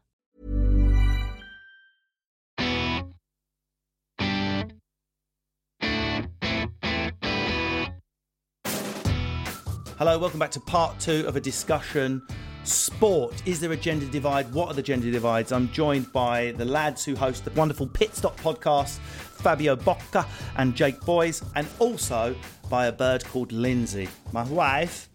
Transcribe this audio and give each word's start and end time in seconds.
Hello, 9.96 10.18
welcome 10.18 10.38
back 10.38 10.50
to 10.50 10.60
part 10.60 11.00
two 11.00 11.24
of 11.26 11.36
a 11.36 11.40
discussion. 11.40 12.20
Sport. 12.68 13.42
Is 13.46 13.60
there 13.60 13.72
a 13.72 13.76
gender 13.76 14.06
divide? 14.06 14.52
What 14.52 14.68
are 14.68 14.74
the 14.74 14.82
gender 14.82 15.10
divides? 15.10 15.52
I'm 15.52 15.70
joined 15.72 16.12
by 16.12 16.52
the 16.52 16.64
lads 16.64 17.04
who 17.04 17.16
host 17.16 17.44
the 17.44 17.50
wonderful 17.52 17.86
Pit 17.86 18.14
Stop 18.14 18.38
podcast, 18.40 18.98
Fabio 18.98 19.74
Bocca 19.74 20.26
and 20.56 20.74
Jake 20.74 21.00
Boys, 21.00 21.42
and 21.56 21.66
also 21.78 22.36
by 22.68 22.86
a 22.86 22.92
bird 22.92 23.24
called 23.24 23.52
Lindsay, 23.52 24.08
my 24.32 24.44
wife. 24.44 25.08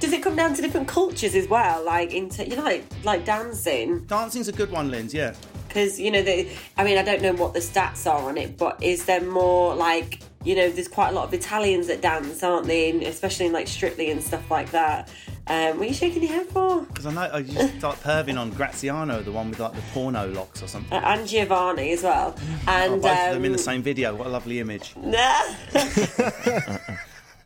Does 0.00 0.12
it 0.12 0.22
come 0.22 0.36
down 0.36 0.54
to 0.54 0.62
different 0.62 0.86
cultures 0.86 1.34
as 1.34 1.48
well? 1.48 1.84
Like 1.84 2.12
into 2.12 2.46
you 2.46 2.56
know, 2.56 2.62
like 2.62 2.84
like 3.04 3.24
dancing, 3.24 4.04
Dancing's 4.04 4.48
a 4.48 4.52
good 4.52 4.70
one, 4.70 4.90
Lindsay, 4.90 5.18
yeah. 5.18 5.34
because 5.66 5.98
you 5.98 6.10
know 6.10 6.22
the. 6.22 6.48
I 6.76 6.84
mean, 6.84 6.98
I 6.98 7.02
don't 7.02 7.22
know 7.22 7.32
what 7.32 7.54
the 7.54 7.60
stats 7.60 8.06
are 8.06 8.28
on 8.28 8.36
it, 8.36 8.56
but 8.56 8.80
is 8.82 9.06
there 9.06 9.22
more 9.22 9.74
like 9.74 10.20
you 10.44 10.54
know? 10.54 10.70
There's 10.70 10.88
quite 10.88 11.08
a 11.08 11.12
lot 11.12 11.24
of 11.24 11.34
Italians 11.34 11.88
that 11.88 12.00
dance, 12.00 12.42
aren't 12.44 12.66
they? 12.66 12.90
And 12.90 13.02
especially 13.02 13.46
in 13.46 13.52
like 13.52 13.66
Strictly 13.66 14.10
and 14.10 14.22
stuff 14.22 14.50
like 14.50 14.70
that. 14.70 15.10
Um, 15.48 15.78
what 15.78 15.84
are 15.84 15.88
you 15.88 15.94
shaking 15.94 16.22
your 16.22 16.32
head 16.32 16.46
for? 16.48 16.82
Because 16.82 17.06
I 17.06 17.12
know 17.12 17.30
I 17.32 17.42
just 17.42 17.78
start 17.78 17.96
perving 18.02 18.38
on 18.38 18.50
Graziano, 18.50 19.22
the 19.22 19.32
one 19.32 19.48
with 19.50 19.58
like 19.60 19.72
the 19.74 19.80
porno 19.92 20.28
locks 20.28 20.62
or 20.62 20.66
something. 20.66 20.92
Uh, 20.96 21.00
and 21.04 21.26
Giovanni 21.26 21.92
as 21.92 22.02
well. 22.02 22.34
Oh, 22.38 22.62
And 22.66 23.00
both 23.02 23.10
of 23.12 23.34
them 23.34 23.44
in 23.44 23.52
um, 23.52 23.56
the 23.56 23.62
same 23.62 23.82
video. 23.82 24.14
What 24.14 24.26
a 24.26 24.30
lovely 24.30 24.60
image. 24.60 24.94
Nah. 25.02 25.40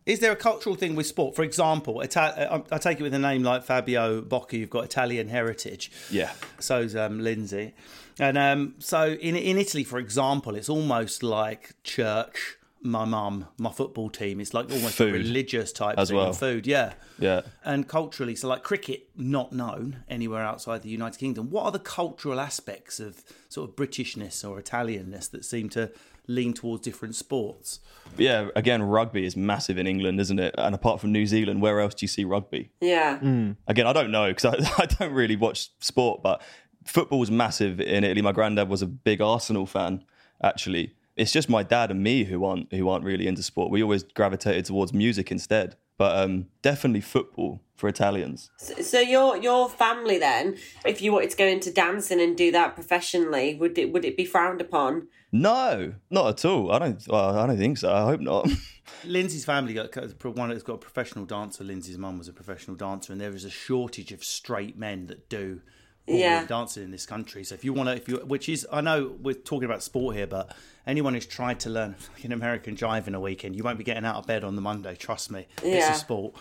Is 0.05 0.19
there 0.19 0.33
a 0.33 0.37
cultural 0.37 0.75
thing 0.75 0.97
with 0.97 1.07
sport? 1.07 1.37
For 1.37 1.45
example, 1.45 2.01
Ita- 2.03 2.53
uh, 2.53 2.63
I 2.71 2.75
I 2.75 2.79
take 2.79 2.99
it 2.99 3.05
with 3.05 3.15
a 3.15 3.21
name 3.21 3.45
like 3.45 3.63
Fabio 3.63 4.21
Bocca, 4.21 4.55
you've 4.59 4.69
got 4.69 4.83
Italian 4.85 5.29
heritage. 5.29 5.93
Yeah. 6.11 6.33
So's 6.59 6.97
um, 6.97 7.21
Lindsay. 7.21 7.75
And 8.19 8.37
um, 8.37 8.75
so 8.81 9.13
in, 9.13 9.37
in 9.37 9.59
Italy, 9.59 9.85
for 9.85 9.99
example, 10.01 10.57
it's 10.57 10.69
almost 10.69 11.23
like 11.23 11.75
church, 11.85 12.57
my 12.83 13.05
mum, 13.05 13.47
my 13.59 13.71
football 13.71 14.11
team. 14.11 14.41
It's 14.41 14.53
like 14.53 14.71
almost 14.71 15.01
a 15.01 15.07
religious 15.07 15.73
type 15.73 15.99
as 15.99 16.09
thing. 16.09 16.17
well. 16.17 16.33
Food, 16.33 16.67
yeah. 16.67 16.95
Yeah. 17.19 17.43
And 17.65 17.87
culturally, 17.89 18.35
so 18.35 18.49
like 18.49 18.63
cricket, 18.63 19.09
not 19.17 19.53
known 19.53 20.05
anywhere 20.09 20.43
outside 20.43 20.83
the 20.83 20.89
United 20.89 21.19
Kingdom. 21.19 21.51
What 21.51 21.65
are 21.65 21.71
the 21.73 21.79
cultural 21.79 22.41
aspects 22.41 22.99
of 23.01 23.23
sort 23.49 23.71
of 23.71 23.77
Britishness 23.77 24.49
or 24.49 24.61
Italianness 24.61 25.31
that 25.31 25.45
seem 25.45 25.69
to 25.71 25.93
lean 26.27 26.53
towards 26.53 26.83
different 26.83 27.15
sports? 27.15 27.81
Yeah, 28.19 28.49
again, 28.57 28.83
rugby 28.83 29.25
is 29.25 29.37
massive 29.37 29.79
in 29.79 29.87
England, 29.87 30.21
isn't 30.21 30.39
it? 30.39 30.55
And 30.59 30.75
apart 30.75 31.01
from 31.01 31.13
New 31.13 31.27
Zealand, 31.27 31.63
where 31.63 31.81
else 31.81 31.95
do 31.95 32.05
you 32.05 32.09
see 32.09 32.25
rugby? 32.25 32.71
yeah. 32.81 33.19
Hmm. 33.19 33.53
Again, 33.67 33.87
I 33.87 33.93
don't 33.93 34.11
know 34.11 34.33
because 34.33 34.45
I, 34.45 34.83
I 34.83 34.87
don't 34.87 35.13
really 35.13 35.37
watch 35.37 35.71
sport, 35.81 36.23
but 36.23 36.43
football 36.85 37.13
football's 37.13 37.31
massive 37.31 37.81
in 37.81 38.05
Italy. 38.05 38.23
My 38.23 38.33
granddad 38.33 38.69
was 38.69 38.83
a 38.83 38.87
big 38.87 39.21
Arsenal 39.21 39.67
fan, 39.67 40.05
actually. 40.43 40.95
It's 41.17 41.33
just 41.33 41.49
my 41.49 41.63
dad 41.63 41.91
and 41.91 42.03
me 42.03 42.25
who 42.25 42.45
aren't 42.45 42.73
who 42.73 42.89
aren't 42.89 43.05
really 43.05 43.27
into 43.27 43.43
sport. 43.43 43.71
We 43.71 43.83
always 43.83 44.03
gravitated 44.03 44.65
towards 44.67 44.93
music 44.93 45.31
instead. 45.31 45.77
But 45.99 46.19
um, 46.19 46.47
definitely 46.63 47.03
football 47.03 47.61
for 47.77 47.89
Italians. 47.89 48.51
So 48.59 48.99
your 48.99 49.37
your 49.37 49.69
family 49.69 50.19
then, 50.19 50.57
if 50.85 51.03
you 51.03 51.13
wanted 51.13 51.31
to 51.31 51.37
go 51.37 51.47
into 51.47 51.71
dancing 51.71 52.21
and 52.21 52.37
do 52.37 52.51
that 52.51 52.75
professionally, 52.75 53.55
would 53.55 53.79
it 53.79 53.93
would 53.93 54.05
it 54.05 54.17
be 54.17 54.25
frowned 54.25 54.61
upon? 54.61 55.09
No, 55.31 55.95
not 56.11 56.29
at 56.29 56.45
all. 56.45 56.73
I 56.73 56.79
don't. 56.79 57.07
Well, 57.09 57.39
I 57.39 57.47
don't 57.47 57.57
think 57.57 57.79
so. 57.79 57.93
I 57.93 58.03
hope 58.03 58.21
not. 58.21 58.49
Lindsay's 59.05 59.45
family 59.45 59.75
got 59.75 59.95
one 60.37 60.49
that's 60.49 60.63
got 60.63 60.75
a 60.75 60.79
professional 60.79 61.25
dancer. 61.25 61.63
Lindsay's 61.63 61.99
mum 61.99 62.19
was 62.19 62.29
a 62.29 62.33
professional 62.33 62.77
dancer, 62.77 63.13
and 63.13 63.21
there 63.21 63.35
is 63.35 63.45
a 63.45 63.51
shortage 63.51 64.13
of 64.13 64.25
straight 64.25 64.77
men 64.77 65.07
that 65.07 65.29
do 65.29 65.61
all 65.61 65.81
Yeah. 66.07 66.43
the 66.43 66.49
dancing 66.49 66.83
in 66.83 66.91
this 66.91 67.07
country. 67.07 67.45
So 67.45 67.55
if 67.55 67.65
you 67.65 67.73
want 67.73 67.89
to, 67.89 67.95
if 67.97 68.09
you, 68.09 68.17
which 68.19 68.49
is, 68.49 68.67
I 68.73 68.81
know 68.81 69.15
we're 69.21 69.35
talking 69.35 69.65
about 69.65 69.83
sport 69.83 70.17
here, 70.17 70.27
but 70.27 70.55
anyone 70.87 71.15
who's 71.15 71.27
tried 71.27 71.61
to 71.61 71.71
learn 71.71 71.95
fucking 71.99 72.33
American 72.33 72.77
jive 72.77 73.07
in 73.07 73.15
a 73.15 73.21
weekend, 73.21 73.57
you 73.57 73.63
won't 73.63 73.79
be 73.79 73.85
getting 73.85 74.05
out 74.05 74.17
of 74.17 74.27
bed 74.27 74.45
on 74.45 74.57
the 74.57 74.63
Monday. 74.63 74.97
Trust 74.97 75.31
me, 75.31 75.47
it's 75.63 75.89
a 75.89 75.95
sport. 75.99 76.35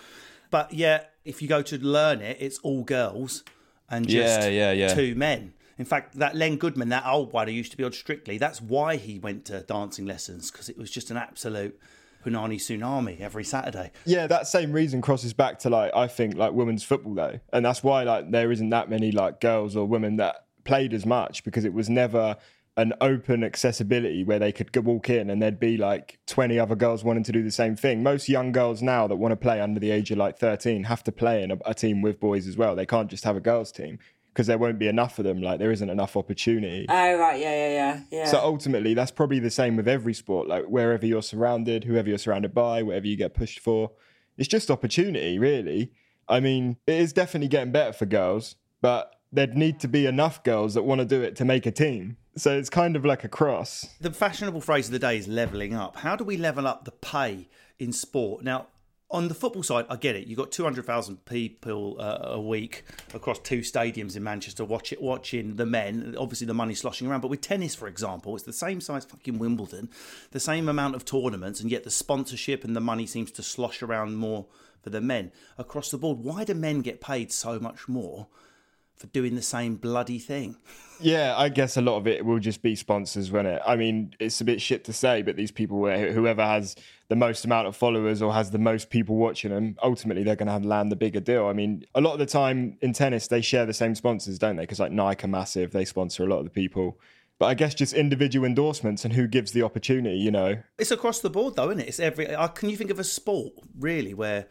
But 0.50 0.74
yeah, 0.74 1.04
if 1.24 1.42
you 1.42 1.48
go 1.48 1.62
to 1.62 1.78
learn 1.78 2.22
it, 2.22 2.38
it's 2.40 2.60
all 2.60 2.84
girls 2.84 3.44
and 3.90 4.08
just 4.08 4.42
Yeah, 4.42 4.50
yeah, 4.50 4.72
yeah. 4.72 4.94
two 4.94 5.16
men. 5.16 5.54
In 5.78 5.86
fact, 5.86 6.16
that 6.20 6.36
Len 6.36 6.58
Goodman, 6.58 6.90
that 6.90 7.06
old 7.06 7.34
one 7.34 7.48
who 7.48 7.54
used 7.54 7.72
to 7.72 7.78
be 7.78 7.84
on 7.84 7.92
Strictly, 7.92 8.38
that's 8.38 8.62
why 8.62 8.98
he 8.98 9.18
went 9.18 9.46
to 9.46 9.62
dancing 9.62 10.06
lessons 10.06 10.52
because 10.52 10.70
it 10.70 10.78
was 10.78 10.92
just 10.92 11.10
an 11.10 11.18
absolute 11.18 11.80
punani 12.24 12.56
tsunami 12.56 13.20
every 13.20 13.44
Saturday. 13.44 13.92
Yeah, 14.06 14.28
that 14.28 14.48
same 14.48 14.72
reason 14.72 15.02
crosses 15.02 15.34
back 15.34 15.60
to 15.60 15.70
like 15.70 15.92
I 15.96 16.08
think 16.08 16.36
like 16.36 16.54
women's 16.54 16.84
football 16.84 17.14
though, 17.14 17.40
and 17.54 17.66
that's 17.66 17.84
why 17.84 18.04
like 18.04 18.32
there 18.32 18.52
isn't 18.52 18.70
that 18.70 18.90
many 18.90 19.12
like 19.12 19.40
girls 19.40 19.76
or 19.76 19.86
women 19.86 20.18
that 20.18 20.46
played 20.64 20.94
as 20.94 21.06
much 21.06 21.44
because 21.44 21.66
it 21.66 21.74
was 21.74 21.90
never 21.90 22.38
an 22.78 22.94
open 23.02 23.44
accessibility 23.44 24.24
where 24.24 24.40
they 24.40 24.52
could 24.52 24.74
walk 24.86 25.10
in 25.10 25.30
and 25.30 25.42
there'd 25.42 25.60
be 25.60 25.76
like 25.76 26.18
20 26.28 26.58
other 26.58 26.76
girls 26.76 27.04
wanting 27.04 27.24
to 27.24 27.32
do 27.32 27.44
the 27.44 27.52
same 27.52 27.76
thing. 27.76 28.02
Most 28.02 28.30
young 28.30 28.54
girls 28.54 28.82
now 28.82 29.08
that 29.08 29.18
want 29.18 29.34
to 29.34 29.36
play 29.36 29.60
under 29.60 29.80
the 29.80 29.92
age 29.92 30.10
of 30.10 30.18
like 30.18 30.38
13 30.40 30.86
have 30.86 31.04
to 31.04 31.12
play 31.12 31.44
in 31.44 31.52
a, 31.52 31.58
a 31.66 31.74
team 31.74 32.02
with 32.02 32.20
boys 32.20 32.48
as 32.48 32.56
well. 32.56 32.76
They 32.76 32.86
can't 32.86 33.10
just 33.10 33.26
have 33.26 33.36
a 33.36 33.42
girls 33.42 33.72
team 33.74 34.00
because 34.34 34.48
there 34.48 34.58
won't 34.58 34.80
be 34.80 34.88
enough 34.88 35.20
of 35.20 35.26
them. 35.26 35.42
Like 35.42 35.60
there 35.60 35.72
isn't 35.72 35.90
enough 35.90 36.16
opportunity. 36.16 36.86
Oh 36.90 37.18
right, 37.18 37.40
yeah, 37.40 37.52
yeah, 37.52 37.70
yeah, 37.70 38.00
yeah. 38.12 38.26
So 38.26 38.40
ultimately, 38.40 38.94
that's 38.94 39.12
probably 39.12 39.40
the 39.40 39.52
same 39.52 39.76
with 39.76 39.88
every 39.88 40.14
sport. 40.14 40.48
Like 40.48 40.66
wherever 40.66 41.06
you're 41.06 41.22
surrounded, 41.22 41.84
whoever 41.84 42.10
you're 42.10 42.18
surrounded 42.18 42.54
by, 42.54 42.84
whatever 42.84 43.08
you 43.08 43.18
get 43.18 43.34
pushed 43.34 43.60
for, 43.60 43.92
it's 44.38 44.48
just 44.48 44.72
opportunity, 44.72 45.38
really. 45.38 45.92
I 46.28 46.40
mean, 46.40 46.78
it 46.88 46.96
is 46.96 47.14
definitely 47.14 47.50
getting 47.50 47.72
better 47.72 47.94
for 47.94 48.06
girls, 48.06 48.56
but 48.82 49.16
there'd 49.32 49.58
need 49.58 49.80
to 49.82 49.88
be 49.88 50.06
enough 50.06 50.44
girls 50.44 50.74
that 50.74 50.84
want 50.84 51.00
to 51.00 51.06
do 51.06 51.22
it 51.22 51.36
to 51.38 51.46
make 51.46 51.66
a 51.66 51.72
team. 51.72 52.18
So 52.38 52.58
it's 52.58 52.70
kind 52.70 52.96
of 52.96 53.04
like 53.04 53.24
a 53.26 53.28
cross. 53.28 53.90
The 54.00 54.12
fashionable 54.12 54.62
phrase 54.62 54.88
of 54.88 54.94
the 54.94 55.00
day 55.00 55.18
is 55.18 55.28
levelling 55.28 55.74
up. 55.74 55.98
How 55.98 56.16
do 56.16 56.24
we 56.24 56.38
level 56.38 56.66
up 56.66 56.86
the 56.86 56.92
pay 56.92 57.50
in 57.78 57.92
sport? 57.92 58.44
Now, 58.44 58.68
on 59.12 59.28
the 59.28 59.34
football 59.34 59.64
side, 59.64 59.86
I 59.90 59.98
get 59.98 60.16
it. 60.16 60.28
You've 60.28 60.38
got 60.38 60.52
200,000 60.52 61.26
people 61.26 61.98
uh, 62.00 62.20
a 62.22 62.42
week 62.42 62.84
across 63.14 63.40
two 63.40 63.60
stadiums 63.60 64.16
in 64.16 64.24
Manchester 64.24 64.64
watch 64.64 64.94
it, 64.94 65.02
watching 65.02 65.58
the 65.58 65.66
men. 65.66 66.16
Obviously, 66.18 66.48
the 66.48 66.54
money's 66.54 66.80
sloshing 66.80 67.08
around. 67.08 67.22
But 67.22 67.30
with 67.30 67.42
tennis, 67.42 67.76
for 67.76 67.88
example, 67.88 68.36
it's 68.36 68.46
the 68.46 68.54
same 68.54 68.80
size 68.80 69.06
fucking 69.06 69.38
Wimbledon, 69.38 69.90
the 70.32 70.40
same 70.40 70.70
amount 70.70 70.96
of 70.96 71.06
tournaments, 71.06 71.60
and 71.60 71.70
yet 71.70 71.84
the 71.84 71.92
sponsorship 71.92 72.64
and 72.64 72.76
the 72.76 72.82
money 72.82 73.06
seems 73.06 73.32
to 73.32 73.44
slosh 73.44 73.84
around 73.84 74.16
more 74.16 74.46
for 74.82 74.90
the 74.90 75.02
men 75.02 75.32
across 75.58 75.92
the 75.92 75.98
board. 75.98 76.20
Why 76.20 76.44
do 76.44 76.54
men 76.54 76.82
get 76.82 77.02
paid 77.02 77.32
so 77.32 77.60
much 77.60 77.88
more 77.88 78.28
for 79.02 79.08
doing 79.08 79.36
the 79.36 79.42
same 79.42 79.76
bloody 79.76 80.20
thing? 80.20 80.56
Yeah, 81.04 81.34
I 81.36 81.50
guess 81.50 81.78
a 81.78 81.82
lot 81.82 81.98
of 81.98 82.06
it 82.06 82.24
will 82.24 82.38
just 82.38 82.62
be 82.62 82.76
sponsors, 82.76 83.32
won't 83.32 83.48
it? 83.48 83.60
I 83.66 83.76
mean, 83.76 84.14
it's 84.20 84.40
a 84.40 84.46
bit 84.46 84.62
shit 84.62 84.84
to 84.84 84.94
say, 84.94 85.24
but 85.24 85.36
these 85.36 85.50
people, 85.50 85.80
where 85.80 86.12
whoever 86.14 86.44
has 86.46 86.76
the 87.10 87.16
most 87.16 87.44
amount 87.44 87.68
of 87.68 87.76
followers 87.76 88.22
or 88.22 88.32
has 88.36 88.52
the 88.52 88.60
most 88.60 88.92
people 88.92 89.16
watching 89.16 89.50
them, 89.50 89.78
ultimately 89.82 90.22
they're 90.22 90.36
going 90.36 90.46
to 90.46 90.54
have 90.54 90.64
land 90.64 90.92
the 90.92 90.96
bigger 90.96 91.20
deal. 91.20 91.48
I 91.48 91.54
mean, 91.54 91.86
a 91.96 92.02
lot 92.02 92.14
of 92.14 92.20
the 92.20 92.28
time 92.28 92.78
in 92.82 92.94
tennis, 92.94 93.26
they 93.28 93.42
share 93.42 93.66
the 93.66 93.74
same 93.74 93.96
sponsors, 93.96 94.38
don't 94.38 94.58
they? 94.58 94.62
Because 94.62 94.80
like 94.80 94.92
Nike 94.92 95.26
are 95.26 95.28
massive, 95.28 95.72
they 95.72 95.86
sponsor 95.86 96.24
a 96.24 96.28
lot 96.28 96.38
of 96.38 96.44
the 96.44 96.52
people. 96.52 97.00
But 97.40 97.48
I 97.48 97.56
guess 97.56 97.74
just 97.74 97.94
individual 97.96 98.46
endorsements 98.46 99.04
and 99.04 99.12
who 99.16 99.28
gives 99.28 99.54
the 99.54 99.64
opportunity, 99.64 100.18
you 100.18 100.30
know. 100.30 100.62
It's 100.78 100.92
across 100.92 101.22
the 101.22 101.32
board, 101.32 101.56
though, 101.56 101.72
isn't 101.72 101.80
it? 101.80 101.88
It's 101.88 102.00
every. 102.00 102.28
uh, 102.28 102.48
Can 102.50 102.70
you 102.70 102.78
think 102.78 102.92
of 102.92 103.00
a 103.00 103.04
sport 103.04 103.54
really 103.80 104.14
where 104.14 104.46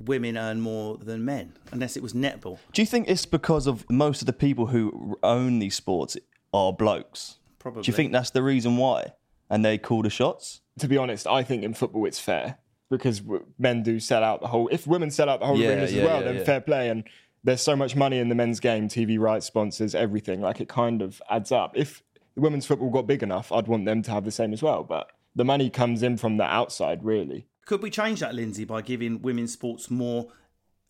women 0.00 0.36
earn 0.36 0.60
more 0.60 0.96
than 0.96 1.24
men, 1.24 1.52
unless 1.70 1.96
it 1.96 2.02
was 2.02 2.12
netball? 2.12 2.58
Do 2.72 2.82
you 2.82 2.86
think 2.86 3.08
it's 3.08 3.26
because 3.26 3.66
of 3.66 3.88
most 3.90 4.22
of 4.22 4.26
the 4.26 4.32
people 4.32 4.66
who 4.66 5.18
own 5.22 5.58
these 5.58 5.74
sports 5.74 6.16
are 6.52 6.72
blokes? 6.72 7.38
Probably. 7.58 7.82
Do 7.82 7.90
you 7.90 7.96
think 7.96 8.12
that's 8.12 8.30
the 8.30 8.42
reason 8.42 8.76
why? 8.76 9.12
And 9.48 9.64
they 9.64 9.78
call 9.78 10.02
the 10.02 10.10
shots? 10.10 10.60
To 10.78 10.88
be 10.88 10.96
honest, 10.96 11.26
I 11.26 11.42
think 11.42 11.62
in 11.62 11.74
football 11.74 12.06
it's 12.06 12.18
fair 12.18 12.58
because 12.90 13.22
men 13.58 13.82
do 13.82 14.00
sell 14.00 14.22
out 14.24 14.40
the 14.40 14.48
whole. 14.48 14.68
If 14.68 14.86
women 14.86 15.10
sell 15.10 15.28
out 15.28 15.40
the 15.40 15.46
whole 15.46 15.58
Yeah, 15.58 15.68
arenas 15.70 15.92
yeah, 15.92 16.02
as 16.02 16.08
well, 16.08 16.18
yeah, 16.20 16.24
then 16.24 16.36
yeah. 16.36 16.44
fair 16.44 16.60
play. 16.60 16.88
And 16.88 17.04
there's 17.44 17.62
so 17.62 17.76
much 17.76 17.96
money 17.96 18.18
in 18.18 18.28
the 18.28 18.34
men's 18.34 18.60
game, 18.60 18.88
TV 18.88 19.18
rights, 19.18 19.46
sponsors, 19.46 19.94
everything. 19.94 20.40
Like 20.40 20.60
it 20.60 20.68
kind 20.68 21.02
of 21.02 21.20
adds 21.30 21.52
up. 21.52 21.72
If 21.76 22.02
women's 22.36 22.66
football 22.66 22.90
got 22.90 23.06
big 23.06 23.22
enough, 23.22 23.52
I'd 23.52 23.68
want 23.68 23.84
them 23.84 24.02
to 24.02 24.10
have 24.10 24.24
the 24.24 24.30
same 24.30 24.52
as 24.52 24.62
well. 24.62 24.84
But 24.84 25.10
the 25.34 25.44
money 25.44 25.70
comes 25.70 26.02
in 26.02 26.16
from 26.16 26.36
the 26.36 26.44
outside, 26.44 27.04
really. 27.04 27.46
Could 27.64 27.82
we 27.82 27.90
change 27.90 28.20
that, 28.20 28.34
Lindsay, 28.34 28.64
by 28.64 28.82
giving 28.82 29.22
women's 29.22 29.52
sports 29.52 29.90
more 29.90 30.28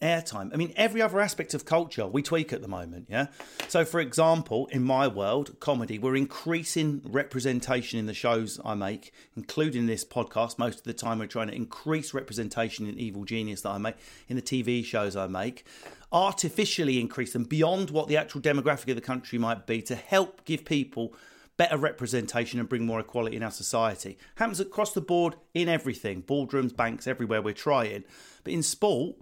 airtime? 0.00 0.52
I 0.52 0.56
mean, 0.56 0.72
every 0.74 1.02
other 1.02 1.20
aspect 1.20 1.52
of 1.52 1.66
culture 1.66 2.06
we 2.06 2.22
tweak 2.22 2.52
at 2.52 2.62
the 2.62 2.68
moment, 2.68 3.08
yeah? 3.10 3.26
So, 3.68 3.84
for 3.84 4.00
example, 4.00 4.68
in 4.68 4.82
my 4.82 5.06
world, 5.06 5.60
comedy, 5.60 5.98
we're 5.98 6.16
increasing 6.16 7.02
representation 7.04 7.98
in 7.98 8.06
the 8.06 8.14
shows 8.14 8.58
I 8.64 8.74
make, 8.74 9.12
including 9.36 9.86
this 9.86 10.02
podcast. 10.02 10.58
Most 10.58 10.78
of 10.78 10.84
the 10.84 10.94
time, 10.94 11.18
we're 11.18 11.26
trying 11.26 11.48
to 11.48 11.54
increase 11.54 12.14
representation 12.14 12.86
in 12.86 12.98
Evil 12.98 13.24
Genius 13.24 13.60
that 13.62 13.70
I 13.70 13.78
make, 13.78 13.96
in 14.28 14.36
the 14.36 14.42
TV 14.42 14.82
shows 14.82 15.14
I 15.14 15.26
make, 15.26 15.66
artificially 16.10 16.98
increase 16.98 17.34
them 17.34 17.44
beyond 17.44 17.90
what 17.90 18.08
the 18.08 18.16
actual 18.16 18.40
demographic 18.40 18.88
of 18.88 18.96
the 18.96 19.02
country 19.02 19.38
might 19.38 19.66
be 19.66 19.82
to 19.82 19.94
help 19.94 20.44
give 20.46 20.64
people 20.64 21.14
better 21.62 21.76
representation 21.76 22.58
and 22.58 22.68
bring 22.68 22.84
more 22.84 22.98
equality 22.98 23.36
in 23.36 23.42
our 23.44 23.50
society. 23.52 24.18
Happens 24.34 24.58
across 24.58 24.92
the 24.92 25.00
board 25.00 25.36
in 25.54 25.68
everything 25.68 26.20
boardrooms, 26.22 26.74
banks, 26.74 27.06
everywhere 27.06 27.40
we're 27.40 27.54
trying. 27.54 28.02
But 28.42 28.52
in 28.52 28.64
sport, 28.64 29.14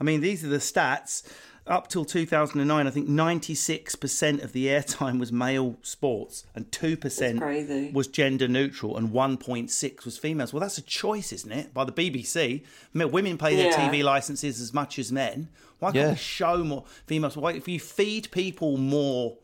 I 0.00 0.02
mean, 0.04 0.20
these 0.20 0.42
are 0.44 0.48
the 0.48 0.56
stats. 0.58 1.22
Up 1.68 1.86
till 1.88 2.04
2009, 2.04 2.86
I 2.86 2.90
think 2.90 3.08
96% 3.08 4.42
of 4.42 4.52
the 4.52 4.66
airtime 4.66 5.18
was 5.20 5.30
male 5.32 5.76
sports 5.82 6.44
and 6.54 6.68
2% 6.72 7.92
was 7.94 8.06
gender 8.08 8.48
neutral 8.48 8.96
and 8.98 9.10
1.6 9.10 10.04
was 10.04 10.18
females. 10.18 10.52
Well, 10.52 10.60
that's 10.60 10.76
a 10.76 10.82
choice, 10.82 11.32
isn't 11.32 11.52
it? 11.52 11.72
By 11.72 11.84
the 11.84 11.92
BBC. 11.92 12.64
Women 12.92 13.38
pay 13.38 13.54
their 13.56 13.68
Yeah. 13.70 13.88
TV 13.90 14.02
licenses 14.02 14.60
as 14.60 14.74
much 14.74 14.98
as 14.98 15.10
men. 15.12 15.48
Why 15.78 15.92
can't 15.92 16.04
Yeah. 16.04 16.10
we 16.10 16.16
show 16.16 16.64
more 16.64 16.84
females? 17.06 17.36
Why, 17.36 17.52
if 17.52 17.66
you 17.68 17.78
feed 17.80 18.30
people 18.30 18.76
more 18.76 19.38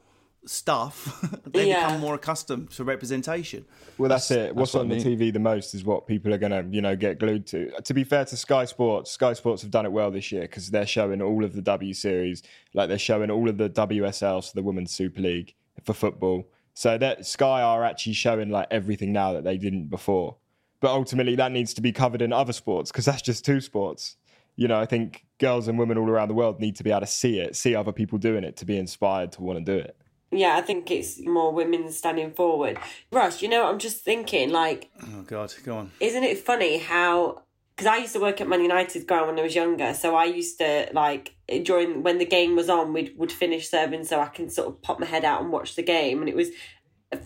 stuff, 0.46 1.20
they 1.46 1.68
Yeah. 1.68 1.86
become 1.86 2.00
more 2.00 2.14
accustomed 2.14 2.70
to 2.72 2.84
representation. 2.84 3.64
Well, 3.98 4.08
that's, 4.08 4.30
it. 4.30 4.54
What's 4.54 4.74
what 4.74 4.80
on 4.80 4.92
I 4.92 4.96
the 4.98 5.04
mean. 5.04 5.18
TV 5.18 5.32
the 5.32 5.38
most 5.38 5.74
is 5.74 5.84
what 5.84 6.06
people 6.06 6.32
are 6.32 6.38
going 6.38 6.52
to, 6.52 6.64
you 6.74 6.80
know, 6.80 6.96
get 6.96 7.18
glued 7.18 7.46
to. 7.48 7.70
To 7.82 7.94
be 7.94 8.04
fair 8.04 8.24
to 8.24 8.36
Sky 8.36 8.64
Sports, 8.64 9.10
Sky 9.10 9.32
Sports 9.34 9.62
have 9.62 9.70
done 9.70 9.84
it 9.86 9.92
well 9.92 10.10
this 10.10 10.32
year 10.32 10.42
because 10.42 10.70
they're 10.70 10.86
showing 10.86 11.20
all 11.20 11.44
of 11.44 11.54
the 11.54 11.62
W 11.62 11.92
Series, 11.94 12.42
like 12.74 12.88
they're 12.88 12.98
showing 12.98 13.30
all 13.30 13.48
of 13.48 13.58
the 13.58 13.68
WSL, 13.70 14.42
so 14.42 14.50
the 14.54 14.62
Women's 14.62 14.92
Super 14.92 15.20
League 15.20 15.54
for 15.84 15.92
football. 15.92 16.48
So 16.74 16.96
that 16.98 17.26
Sky 17.26 17.60
are 17.62 17.84
actually 17.84 18.14
showing 18.14 18.48
like 18.50 18.68
everything 18.70 19.12
now 19.12 19.32
that 19.34 19.44
they 19.44 19.58
didn't 19.58 19.88
before. 19.88 20.36
But 20.80 20.92
ultimately, 20.92 21.36
that 21.36 21.52
needs 21.52 21.74
to 21.74 21.82
be 21.82 21.92
covered 21.92 22.22
in 22.22 22.32
other 22.32 22.54
sports 22.54 22.90
because 22.90 23.04
that's 23.04 23.20
just 23.20 23.44
two 23.44 23.60
sports. 23.60 24.16
You 24.56 24.66
know, 24.68 24.80
I 24.80 24.86
think 24.86 25.26
girls 25.38 25.68
and 25.68 25.78
women 25.78 25.98
all 25.98 26.08
around 26.08 26.28
the 26.28 26.34
world 26.34 26.58
need 26.60 26.76
to 26.76 26.82
be 26.84 26.90
able 26.90 27.00
to 27.00 27.06
see 27.06 27.38
it, 27.38 27.54
see 27.56 27.74
other 27.74 27.92
people 27.92 28.16
doing 28.18 28.44
it, 28.44 28.56
to 28.58 28.64
be 28.64 28.78
inspired 28.78 29.32
to 29.32 29.42
want 29.42 29.58
to 29.58 29.64
do 29.64 29.78
it. 29.78 29.96
Yeah, 30.32 30.56
I 30.56 30.60
think 30.60 30.90
it's 30.90 31.20
more 31.20 31.52
women 31.52 31.90
standing 31.90 32.32
forward. 32.32 32.78
Russ, 33.10 33.42
you 33.42 33.48
know, 33.48 33.66
I'm 33.68 33.78
just 33.78 34.04
thinking, 34.04 34.50
like, 34.50 34.88
Oh, 35.02 35.22
God, 35.26 35.52
go 35.64 35.76
on. 35.76 35.90
isn't 36.00 36.22
it 36.24 36.38
funny 36.38 36.78
how 36.78 37.42
because 37.74 37.86
I 37.86 37.96
used 37.96 38.12
to 38.12 38.20
work 38.20 38.42
at 38.42 38.48
Man 38.48 38.60
United 38.60 39.06
ground 39.06 39.28
when 39.28 39.38
I 39.38 39.42
was 39.42 39.54
younger, 39.54 39.94
so 39.94 40.14
I 40.14 40.26
used 40.26 40.58
to 40.58 40.90
like 40.92 41.34
during 41.62 42.02
when 42.02 42.18
the 42.18 42.26
game 42.26 42.54
was 42.54 42.68
on, 42.68 42.92
we'd 42.92 43.16
would 43.16 43.32
finish 43.32 43.70
serving 43.70 44.04
so 44.04 44.20
I 44.20 44.26
can 44.26 44.50
sort 44.50 44.68
of 44.68 44.82
pop 44.82 45.00
my 45.00 45.06
head 45.06 45.24
out 45.24 45.40
and 45.42 45.50
watch 45.50 45.76
the 45.76 45.82
game, 45.82 46.20
and 46.20 46.28
it 46.28 46.36
was 46.36 46.48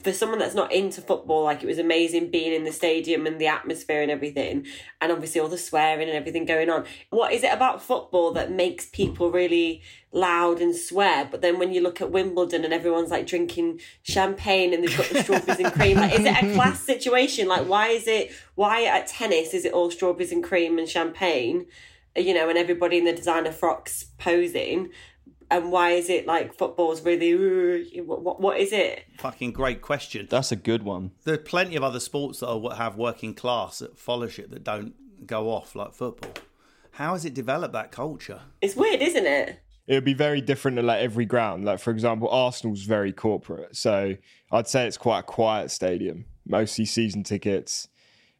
for 0.02 0.14
someone 0.14 0.38
that's 0.38 0.54
not 0.54 0.72
into 0.72 1.02
football, 1.02 1.44
like 1.44 1.62
it 1.62 1.66
was 1.66 1.78
amazing 1.78 2.30
being 2.30 2.54
in 2.54 2.64
the 2.64 2.72
stadium 2.72 3.26
and 3.26 3.38
the 3.38 3.46
atmosphere 3.46 4.00
and 4.00 4.10
everything, 4.10 4.66
and 5.00 5.12
obviously 5.12 5.42
all 5.42 5.48
the 5.48 5.58
swearing 5.58 6.08
and 6.08 6.16
everything 6.16 6.46
going 6.46 6.70
on. 6.70 6.86
What 7.10 7.32
is 7.32 7.42
it 7.42 7.52
about 7.52 7.82
football 7.82 8.32
that 8.32 8.50
makes 8.50 8.86
people 8.86 9.30
really 9.30 9.82
loud 10.10 10.60
and 10.60 10.74
swear? 10.74 11.28
But 11.30 11.42
then 11.42 11.58
when 11.58 11.74
you 11.74 11.82
look 11.82 12.00
at 12.00 12.10
Wimbledon 12.10 12.64
and 12.64 12.72
everyone's 12.72 13.10
like 13.10 13.26
drinking 13.26 13.80
champagne 14.02 14.72
and 14.72 14.82
they've 14.82 14.96
got 14.96 15.10
the 15.10 15.22
strawberries 15.22 15.60
and 15.60 15.72
cream, 15.72 15.98
like 15.98 16.18
is 16.18 16.24
it 16.24 16.42
a 16.42 16.54
class 16.54 16.80
situation? 16.80 17.46
Like 17.46 17.68
why 17.68 17.88
is 17.88 18.06
it? 18.06 18.32
Why 18.54 18.84
at 18.84 19.06
tennis 19.06 19.52
is 19.52 19.66
it 19.66 19.74
all 19.74 19.90
strawberries 19.90 20.32
and 20.32 20.42
cream 20.42 20.78
and 20.78 20.88
champagne? 20.88 21.66
You 22.16 22.32
know, 22.32 22.48
and 22.48 22.56
everybody 22.56 22.96
in 22.96 23.04
the 23.04 23.12
designer 23.12 23.52
frocks 23.52 24.06
posing. 24.16 24.90
And 25.50 25.70
why 25.70 25.90
is 25.90 26.08
it 26.08 26.26
like 26.26 26.54
football's 26.54 27.02
really? 27.02 28.00
What, 28.00 28.22
what, 28.22 28.40
what 28.40 28.58
is 28.58 28.72
it? 28.72 29.04
Fucking 29.18 29.52
great 29.52 29.80
question. 29.80 30.26
That's 30.30 30.52
a 30.52 30.56
good 30.56 30.82
one. 30.82 31.12
There 31.24 31.34
are 31.34 31.38
plenty 31.38 31.76
of 31.76 31.82
other 31.82 32.00
sports 32.00 32.40
that 32.40 32.48
are, 32.48 32.74
have 32.74 32.96
working 32.96 33.34
class 33.34 33.82
at 33.82 33.98
fellowship 33.98 34.50
that 34.50 34.64
don't 34.64 34.94
go 35.26 35.50
off 35.50 35.74
like 35.74 35.94
football. 35.94 36.32
How 36.92 37.12
has 37.12 37.24
it 37.24 37.34
developed 37.34 37.72
that 37.72 37.90
culture? 37.90 38.42
It's 38.60 38.76
weird, 38.76 39.02
isn't 39.02 39.26
it? 39.26 39.60
it 39.86 39.94
would 39.94 40.04
be 40.04 40.14
very 40.14 40.40
different 40.40 40.78
at 40.78 40.84
like 40.84 41.02
every 41.02 41.26
ground. 41.26 41.64
Like 41.64 41.78
for 41.78 41.90
example, 41.90 42.28
Arsenal's 42.28 42.82
very 42.82 43.12
corporate, 43.12 43.76
so 43.76 44.16
I'd 44.50 44.68
say 44.68 44.86
it's 44.86 44.96
quite 44.96 45.20
a 45.20 45.24
quiet 45.24 45.70
stadium. 45.70 46.24
Mostly 46.46 46.84
season 46.84 47.22
tickets, 47.22 47.88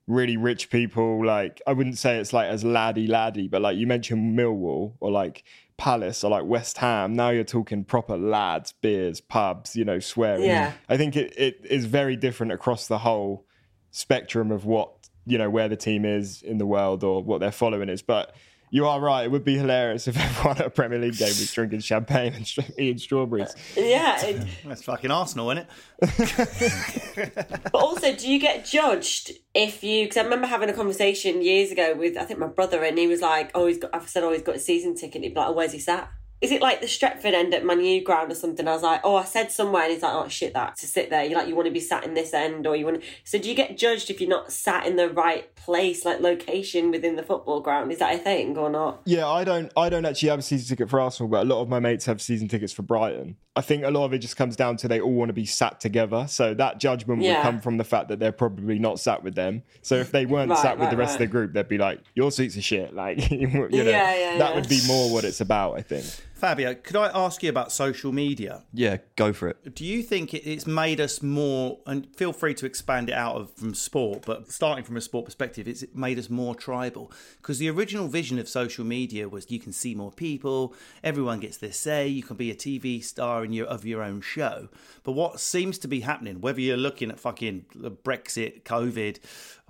really 0.07 0.37
rich 0.37 0.71
people. 0.71 1.25
Like 1.25 1.61
I 1.67 1.73
wouldn't 1.73 1.99
say 1.99 2.19
it's 2.19 2.33
like 2.33 2.49
as 2.49 2.65
laddie 2.65 3.07
laddie, 3.07 3.49
but 3.49 3.63
like 3.63 3.77
you 3.77 3.87
mentioned 3.87 4.39
Millwall 4.39 4.95
or 5.01 5.11
like 5.11 5.45
Palace 5.77 6.25
or 6.25 6.31
like 6.31 6.45
West 6.45 6.79
Ham. 6.79 7.15
Now 7.15 7.31
you're 7.31 7.45
talking 7.45 7.85
proper 7.85 8.17
lads, 8.17 8.73
beers, 8.73 9.21
pubs. 9.21 9.77
You 9.77 9.85
know, 9.85 9.99
swearing. 9.99 10.45
Yeah. 10.45 10.73
I 10.89 10.97
think 10.97 11.17
it, 11.17 11.35
it 11.37 11.61
is 11.65 11.87
very 11.87 12.17
different 12.17 12.53
across 12.53 12.87
the 12.87 12.99
whole 12.99 13.47
spectrum 13.91 14.51
of 14.51 14.65
what 14.65 14.91
you 15.27 15.39
know 15.39 15.51
where 15.51 15.69
the 15.69 15.77
team 15.77 16.05
is 16.05 16.43
in 16.43 16.59
the 16.59 16.67
world 16.67 17.05
or 17.05 17.23
what 17.23 17.41
their 17.41 17.53
following 17.53 17.89
is, 17.89 18.03
but. 18.03 18.35
You 18.71 18.87
are 18.87 19.01
right. 19.01 19.25
It 19.25 19.31
would 19.31 19.45
be 19.45 19.57
hilarious 19.57 20.09
if 20.09 20.17
everyone 20.21 20.59
at 20.59 20.67
a 20.67 20.71
Premier 20.71 20.99
League 20.99 21.17
game 21.17 21.29
was 21.29 21.53
drinking 21.53 21.81
champagne 21.81 22.35
and 22.35 22.53
eating 22.79 22.99
strawberries. 22.99 23.55
Uh, 23.77 23.81
yeah. 23.81 24.25
It, 24.25 24.47
That's 24.65 24.83
fucking 24.83 25.11
Arsenal, 25.11 25.51
isn't 25.51 25.67
it? 26.01 27.33
but 27.35 27.75
also, 27.75 28.15
do 28.15 28.31
you 28.31 28.39
get 28.41 28.65
judged 28.65 29.33
if 29.55 29.85
you? 29.85 30.05
Because 30.05 30.17
I 30.17 30.23
remember 30.23 30.47
having 30.47 30.69
a 30.71 30.73
conversation 30.73 31.43
years 31.43 31.71
ago 31.71 31.95
with 31.95 32.17
I 32.17 32.25
think 32.25 32.41
my 32.41 32.49
brother, 32.49 32.83
and 32.83 32.99
he 32.99 33.07
was 33.07 33.21
like, 33.21 33.51
"Oh, 33.55 33.67
he's 33.67 33.79
got." 33.79 33.95
I've 33.95 34.09
said, 34.09 34.25
"Oh, 34.25 34.33
he's 34.33 34.43
got 34.43 34.57
a 34.57 34.61
season 34.61 34.95
ticket." 34.95 35.23
He'd 35.23 35.35
be 35.35 35.41
like, 35.41 35.49
"Oh, 35.49 35.53
where's 35.53 35.73
he 35.73 35.79
sat?" 35.79 36.11
Is 36.41 36.51
it 36.51 36.61
like 36.61 36.81
the 36.81 36.87
Stretford 36.87 37.33
end 37.33 37.55
at 37.55 37.65
Man 37.65 37.81
U 37.83 38.03
ground 38.05 38.31
or 38.31 38.35
something? 38.35 38.69
I 38.69 38.73
was 38.73 38.83
like, 38.83 39.01
"Oh, 39.03 39.17
I 39.17 39.25
said 39.25 39.51
somewhere," 39.51 39.85
and 39.85 39.93
he's 39.93 40.03
like, 40.03 40.13
"Oh, 40.13 40.29
shit, 40.29 40.53
that 40.53 40.77
to 40.77 40.87
sit 40.87 41.09
there." 41.09 41.25
You 41.25 41.37
like 41.37 41.49
you 41.49 41.55
want 41.57 41.67
to 41.67 41.73
be 41.73 41.81
sat 41.81 42.05
in 42.05 42.13
this 42.15 42.35
end, 42.35 42.67
or 42.67 42.77
you 42.77 42.85
want. 42.85 43.01
To. 43.01 43.07
So 43.25 43.39
do 43.39 43.49
you 43.49 43.55
get 43.55 43.79
judged 43.79 44.11
if 44.11 44.21
you're 44.21 44.29
not 44.29 44.53
sat 44.53 44.87
in 44.87 44.97
the 44.97 45.09
right 45.09 45.55
place, 45.55 46.05
like 46.05 46.21
location 46.21 46.91
within 46.91 47.17
the 47.17 47.23
football 47.23 47.61
ground? 47.61 47.91
Is 47.93 47.99
that 48.01 48.15
a 48.15 48.19
thing 48.19 48.59
or 48.59 48.69
not? 48.69 49.01
Yeah, 49.07 49.27
I 49.27 49.45
don't. 49.45 49.73
I 49.77 49.89
don't 49.89 50.05
actually 50.05 50.29
have 50.29 50.41
a 50.41 50.43
season 50.43 50.69
ticket 50.69 50.91
for 50.91 51.01
Arsenal, 51.01 51.31
but 51.31 51.43
a 51.43 51.49
lot 51.49 51.63
of 51.63 51.69
my 51.69 51.81
mates 51.81 52.05
have 52.07 52.21
season 52.21 52.49
tickets 52.49 52.73
for 52.75 52.83
Brighton. 52.83 53.37
I 53.57 53.61
think 53.61 53.85
a 53.85 53.91
lot 53.91 54.05
of 54.05 54.13
it 54.13 54.19
just 54.19 54.37
comes 54.37 54.57
down 54.57 54.77
to 54.79 54.89
they 54.89 55.01
all 55.01 55.13
want 55.13 55.29
to 55.29 55.33
be 55.33 55.47
sat 55.47 55.79
together. 55.81 56.27
So 56.29 56.55
that 56.55 56.79
judgment 56.81 57.23
would 57.23 57.37
come 57.43 57.61
from 57.61 57.77
the 57.77 57.85
fact 57.85 58.09
that 58.09 58.19
they're 58.19 58.33
probably 58.33 58.81
not 58.81 58.99
sat 58.99 59.23
with 59.23 59.37
them. 59.37 59.63
So 59.81 59.95
if 59.95 60.11
they 60.11 60.27
weren't 60.27 60.51
Right, 60.51 60.59
sat 60.59 60.79
with 60.79 60.91
the 60.91 60.97
rest 60.97 61.15
of 61.15 61.19
the 61.21 61.27
group, 61.29 61.53
they'd 61.53 61.69
be 61.69 61.79
like, 61.79 62.01
"Your 62.15 62.33
seats 62.33 62.57
are 62.57 62.63
shit." 62.63 62.93
Like, 62.95 63.31
you 63.31 63.47
know, 63.47 63.69
Yeah, 63.71 63.83
yeah, 63.85 64.39
that 64.39 64.51
yeah. 64.51 64.55
would 64.57 64.69
be 64.69 64.81
more 64.89 65.11
what 65.11 65.25
it's 65.25 65.41
about. 65.41 65.79
I 65.79 65.83
think. 65.83 66.05
Fabio, 66.45 66.75
could 66.75 66.97
I 66.97 67.11
ask 67.15 67.43
you 67.43 67.49
about 67.49 67.73
social 67.73 68.13
media? 68.13 68.65
Yeah, 68.71 68.99
go 69.17 69.33
for 69.33 69.49
it. 69.49 69.75
Do 69.75 69.83
you 69.83 70.03
think 70.03 70.35
it's 70.35 70.67
made 70.67 71.01
us 71.01 71.23
more, 71.23 71.79
and 71.87 72.07
feel 72.15 72.35
free 72.35 72.53
to 72.57 72.67
expand 72.67 73.09
it 73.09 73.15
out 73.15 73.37
of 73.37 73.51
from 73.55 73.73
sport, 73.73 74.25
but 74.27 74.53
starting 74.53 74.85
from 74.85 74.99
a 74.99 75.01
sport 75.01 75.25
perspective, 75.25 75.67
it's 75.67 75.85
made 75.95 76.19
us 76.19 76.29
more 76.29 76.55
tribal? 76.55 77.11
Because 77.39 77.61
the 77.61 77.71
original 77.71 78.09
vision 78.09 78.39
of 78.39 78.47
social 78.47 78.85
media 78.85 79.27
was 79.27 79.51
you 79.51 79.59
can 79.59 79.73
see 79.73 79.95
more 79.95 80.13
people, 80.13 80.75
everyone 81.03 81.41
gets 81.41 81.57
their 81.57 81.73
say, 81.73 82.07
you 82.09 82.23
can 82.23 82.37
be 82.37 82.51
a 82.51 82.55
TV 82.55 83.03
star 83.03 83.43
in 83.43 83.55
your, 83.55 83.67
of 83.67 83.87
your 83.87 84.03
own 84.03 84.21
show. 84.21 84.69
But 85.03 85.13
what 85.13 85.41
seems 85.41 85.79
to 85.79 85.89
be 85.89 86.01
happening, 86.01 86.43
whether 86.43 86.61
you're 86.61 86.77
looking 86.77 87.11
at 87.11 87.19
fucking 87.19 87.65
Brexit, 88.05 88.65
COVID, 88.65 89.19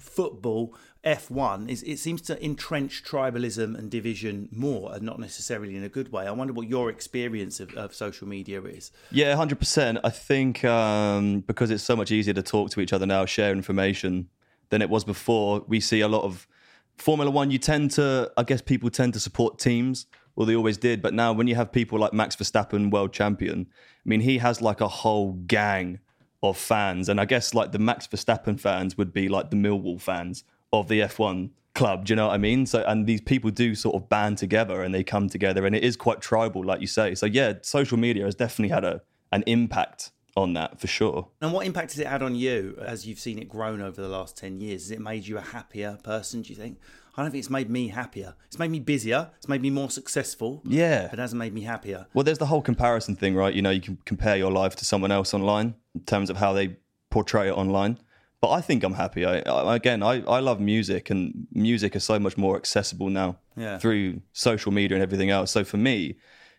football, 0.00 0.75
F1, 1.04 1.68
is 1.68 1.82
it 1.82 1.99
seems 1.99 2.23
to 2.23 2.44
entrench 2.44 3.04
tribalism 3.04 3.76
and 3.76 3.90
division 3.90 4.49
more, 4.50 4.94
and 4.94 5.02
not 5.02 5.18
necessarily 5.18 5.76
in 5.76 5.84
a 5.84 5.88
good 5.88 6.11
way. 6.11 6.26
I 6.26 6.30
wonder 6.30 6.52
what 6.52 6.68
your 6.68 6.88
experience 6.88 7.61
of, 7.61 7.75
of 7.75 7.94
social 7.94 8.26
media 8.26 8.62
is. 8.62 8.90
Yeah, 9.11 9.37
hundred 9.37 9.58
percent. 9.58 9.99
I 10.02 10.11
think 10.11 10.64
um, 10.64 11.40
because 11.40 11.70
it's 11.70 11.82
so 11.82 11.94
much 11.94 12.11
easier 12.11 12.34
to 12.34 12.42
talk 12.42 12.70
to 12.70 12.80
each 12.80 12.92
other 12.92 13.06
now, 13.06 13.26
share 13.26 13.52
information 13.52 14.28
than 14.70 14.80
it 14.80 14.88
was 14.88 15.04
before. 15.04 15.62
We 15.66 15.80
see 15.80 16.00
a 16.00 16.08
lot 16.08 16.23
of 16.23 16.49
Formula 16.96 17.30
One. 17.30 17.50
You 17.50 17.58
tend 17.58 17.90
to, 17.92 18.32
I 18.37 18.42
guess, 18.42 18.62
people 18.62 18.88
tend 18.88 19.12
to 19.12 19.20
support 19.20 19.58
teams. 19.58 20.06
Well, 20.37 20.46
they 20.46 20.56
always 20.56 20.78
did, 20.78 21.00
but 21.00 21.14
now 21.14 21.32
when 21.32 21.46
you 21.46 21.54
have 21.54 21.70
people 21.70 21.99
like 21.99 22.12
Max 22.12 22.34
Verstappen, 22.34 22.90
world 22.90 23.12
champion, 23.12 23.68
I 23.70 24.08
mean, 24.08 24.20
he 24.20 24.38
has 24.38 24.61
like 24.61 24.80
a 24.80 24.88
whole 24.88 25.32
gang 25.32 26.00
of 26.42 26.56
fans. 26.56 27.08
And 27.08 27.20
I 27.20 27.25
guess 27.25 27.54
like 27.54 27.73
the 27.73 27.78
Max 27.78 28.06
Verstappen 28.06 28.58
fans 28.58 28.96
would 28.99 29.12
be 29.12 29.28
like 29.28 29.50
the 29.50 29.56
Millwall 29.56 30.00
fans 30.00 30.44
of 30.81 30.88
the 30.88 31.00
F1 31.00 31.50
club. 31.75 32.07
Do 32.07 32.12
you 32.12 32.16
know 32.16 32.28
what 32.28 32.35
I 32.35 32.38
mean? 32.38 32.66
So, 32.66 32.85
and 32.87 33.07
these 33.07 33.21
people 33.21 33.50
do 33.50 33.75
sort 33.75 33.97
of 33.97 34.09
band 34.09 34.38
together 34.38 34.83
and 34.83 34.95
they 34.95 35.02
come 35.02 35.28
together, 35.28 35.66
and 35.66 35.75
it 35.75 35.83
is 35.83 35.97
quite 35.97 36.21
tribal, 36.21 36.64
like 36.64 36.81
you 36.81 36.87
say. 36.87 37.14
So, 37.14 37.26
yeah, 37.26 37.54
social 37.62 37.99
media 37.99 38.25
has 38.25 38.35
definitely 38.35 38.75
had 38.75 38.85
a 38.85 39.02
an 39.35 39.43
impact 39.47 40.12
on 40.37 40.54
that 40.54 40.81
for 40.81 40.87
sure. 40.87 41.28
And 41.40 41.52
what 41.52 41.66
impact 41.66 41.93
has 41.93 42.00
it 42.00 42.07
had 42.07 42.23
on 42.23 42.35
you 42.35 42.76
as 42.85 43.07
you've 43.07 43.19
seen 43.19 43.38
it 43.38 43.49
grown 43.49 43.81
over 43.81 44.00
the 44.00 44.09
last 44.09 44.37
10 44.37 44.61
years? 44.61 44.85
Has 44.85 44.90
it 44.93 45.00
made 45.00 45.26
you 45.26 45.37
a 45.38 45.43
happier 45.43 45.99
person, 46.02 46.43
do 46.43 46.50
you 46.50 46.57
think? 46.57 46.78
I 47.16 47.23
don't 47.23 47.31
think 47.31 47.40
it's 47.40 47.50
made 47.50 47.71
me 47.71 47.88
happier. 47.88 48.35
It's 48.47 48.59
made 48.59 48.71
me 48.71 48.81
busier. 48.81 49.31
It's 49.37 49.49
made 49.49 49.62
me 49.62 49.71
more 49.71 49.90
successful. 49.90 50.62
Yeah. 50.64 51.07
But 51.09 51.19
it 51.19 51.23
hasn't 51.23 51.38
made 51.38 51.52
me 51.52 51.62
happier. 51.62 52.07
Well, 52.14 52.25
there's 52.25 52.38
the 52.38 52.47
whole 52.47 52.62
comparison 52.62 53.14
thing, 53.14 53.37
right? 53.37 53.54
You 53.54 53.62
know, 53.62 53.71
you 53.71 53.81
can 53.81 53.99
compare 54.04 54.37
your 54.37 54.50
life 54.50 54.75
to 54.76 54.85
someone 54.85 55.12
else 55.12 55.35
online 55.35 55.75
in 55.95 56.00
terms 56.02 56.31
of 56.31 56.37
how 56.37 56.52
they 56.52 56.76
portray 57.11 57.49
it 57.49 57.52
online. 57.52 57.99
But 58.44 58.50
I 58.50 58.60
think 58.60 58.84
I'm 58.84 58.92
happy. 58.92 59.24
I, 59.24 59.38
I, 59.38 59.74
again, 59.74 60.02
I, 60.02 60.20
I 60.24 60.40
love 60.40 60.60
music, 60.60 61.08
and 61.08 61.46
music 61.50 61.96
is 61.96 62.04
so 62.04 62.18
much 62.18 62.36
more 62.36 62.56
accessible 62.56 63.08
now 63.08 63.38
Yeah. 63.56 63.78
through 63.78 64.20
social 64.34 64.70
media 64.70 64.96
and 64.96 65.02
everything 65.02 65.30
else. 65.30 65.50
So 65.50 65.64
for 65.64 65.78
me, 65.78 66.16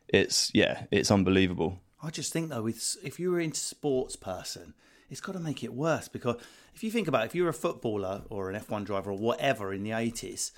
it's 0.07 0.49
yeah, 0.55 0.85
it's 0.89 1.11
unbelievable. 1.11 1.81
I 2.01 2.09
just 2.09 2.33
think 2.33 2.49
though, 2.49 2.63
with 2.63 2.97
if 3.03 3.19
you 3.19 3.29
were 3.29 3.39
into 3.39 3.59
sports 3.59 4.15
person, 4.15 4.73
it's 5.11 5.21
got 5.21 5.33
to 5.33 5.39
make 5.39 5.63
it 5.63 5.75
worse 5.75 6.07
because 6.07 6.37
if 6.73 6.83
you 6.83 6.89
think 6.89 7.07
about 7.07 7.21
it, 7.21 7.25
if 7.27 7.35
you're 7.35 7.49
a 7.49 7.53
footballer 7.53 8.23
or 8.31 8.49
an 8.49 8.59
F1 8.59 8.83
driver 8.85 9.11
or 9.11 9.17
whatever 9.19 9.71
in 9.71 9.83
the 9.83 9.91
80s, 9.91 10.53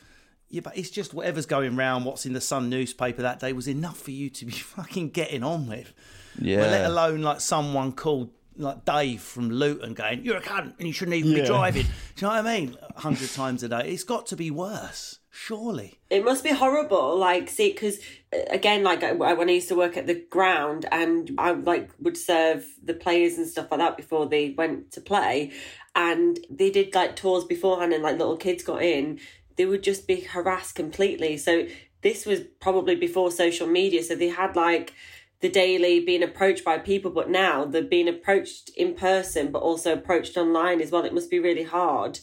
yeah, 0.47 0.61
but 0.61 0.77
it's 0.77 0.89
just 0.89 1.13
whatever's 1.13 1.45
going 1.45 1.75
round, 1.75 2.05
what's 2.05 2.25
in 2.25 2.31
the 2.31 2.39
Sun 2.39 2.69
newspaper 2.69 3.21
that 3.23 3.41
day 3.41 3.51
was 3.51 3.67
enough 3.67 3.97
for 3.99 4.11
you 4.11 4.29
to 4.29 4.45
be 4.45 4.51
fucking 4.75 5.09
getting 5.09 5.43
on 5.43 5.67
with. 5.67 5.91
Yeah. 6.39 6.59
Well, 6.61 6.71
let 6.71 6.85
alone 6.85 7.21
like 7.21 7.41
someone 7.41 7.91
called 7.91 8.29
like 8.57 8.85
Dave 8.85 9.21
from 9.21 9.49
Luton 9.49 9.93
going, 9.93 10.23
"You're 10.23 10.37
a 10.37 10.41
cunt 10.41 10.73
and 10.79 10.87
you 10.87 10.93
shouldn't 10.93 11.15
even 11.17 11.31
Yeah. 11.31 11.41
be 11.41 11.45
driving." 11.47 11.83
Do 12.15 12.25
you 12.25 12.27
know 12.27 12.35
what 12.35 12.45
I 12.45 12.59
mean? 12.59 12.77
A 12.95 12.99
hundred 13.01 13.29
times 13.31 13.63
a 13.63 13.69
day. 13.69 13.91
It's 13.91 14.03
got 14.03 14.25
to 14.27 14.35
be 14.35 14.49
worse, 14.51 15.19
surely. 15.31 15.99
It 16.09 16.23
must 16.25 16.43
be 16.43 16.49
horrible, 16.51 17.17
like, 17.17 17.49
see, 17.49 17.71
because 17.71 17.99
uh, 18.33 18.37
again, 18.49 18.83
like 18.83 19.03
I- 19.03 19.13
when 19.13 19.49
I 19.49 19.53
used 19.53 19.67
to 19.69 19.75
work 19.75 19.95
at 19.97 20.07
the 20.07 20.15
ground 20.29 20.85
and 20.91 21.31
I 21.37 21.51
like 21.51 21.91
would 21.99 22.17
serve 22.17 22.65
the 22.83 22.93
players 22.93 23.37
and 23.37 23.47
stuff 23.47 23.67
like 23.71 23.79
that 23.79 23.97
before 23.97 24.25
they 24.27 24.49
went 24.57 24.91
to 24.93 25.01
play, 25.01 25.51
and 25.95 26.39
they 26.49 26.69
did 26.71 26.93
like 26.95 27.15
tours 27.15 27.43
beforehand, 27.45 27.93
and 27.93 28.03
like 28.03 28.17
little 28.17 28.37
kids 28.37 28.63
got 28.63 28.81
in, 28.81 29.19
they 29.55 29.65
would 29.65 29.83
just 29.83 30.07
be 30.07 30.21
harassed 30.21 30.75
completely. 30.75 31.37
So 31.37 31.67
this 32.03 32.25
was 32.25 32.41
probably 32.59 32.95
before 32.95 33.31
social 33.31 33.67
media, 33.67 34.03
so 34.03 34.15
they 34.15 34.29
had 34.29 34.55
like 34.55 34.93
the 35.39 35.49
daily 35.49 35.99
being 35.99 36.23
approached 36.23 36.63
by 36.63 36.77
people, 36.77 37.11
but 37.11 37.29
now 37.29 37.65
they're 37.65 37.83
being 37.83 38.07
approached 38.07 38.69
in 38.75 38.95
person, 38.95 39.51
but 39.51 39.59
also 39.59 39.93
approached 39.93 40.37
online 40.37 40.81
as 40.81 40.91
well. 40.91 41.05
It 41.05 41.13
must 41.13 41.29
be 41.29 41.39
really 41.39 41.63
hard. 41.63 42.19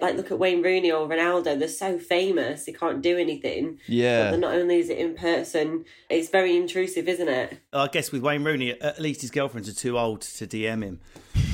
Like 0.00 0.16
look 0.16 0.30
at 0.30 0.38
Wayne 0.38 0.62
Rooney 0.62 0.92
or 0.92 1.08
Ronaldo, 1.08 1.58
they're 1.58 1.66
so 1.66 1.98
famous, 1.98 2.66
they 2.66 2.72
can't 2.72 3.02
do 3.02 3.18
anything. 3.18 3.80
Yeah. 3.88 4.30
But 4.30 4.38
not 4.38 4.54
only 4.54 4.78
is 4.78 4.90
it 4.90 4.98
in 4.98 5.16
person, 5.16 5.86
it's 6.08 6.28
very 6.28 6.56
intrusive, 6.56 7.08
isn't 7.08 7.28
it? 7.28 7.58
I 7.72 7.88
guess 7.88 8.12
with 8.12 8.22
Wayne 8.22 8.44
Rooney, 8.44 8.80
at 8.80 9.00
least 9.00 9.22
his 9.22 9.32
girlfriends 9.32 9.68
are 9.68 9.74
too 9.74 9.98
old 9.98 10.20
to 10.20 10.46
DM 10.46 10.84
him. 10.84 11.00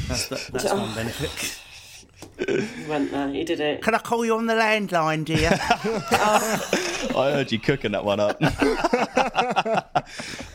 That's 0.09 0.29
the, 0.29 0.51
that's 0.53 0.67
oh. 0.71 0.77
one 0.77 0.95
benefit. 0.95 1.59
He 2.39 2.89
went 2.89 3.11
there, 3.11 3.29
he 3.29 3.45
did 3.45 3.61
it. 3.61 3.83
Can 3.83 3.95
I 3.95 3.99
call 3.99 4.25
you 4.25 4.37
on 4.37 4.47
the 4.47 4.55
landline, 4.55 5.25
dear? 5.25 5.51
I 7.17 7.31
heard 7.33 7.53
you 7.53 7.59
cooking 7.59 7.93
that 7.93 8.05
one 8.05 8.21
up. 8.21 8.37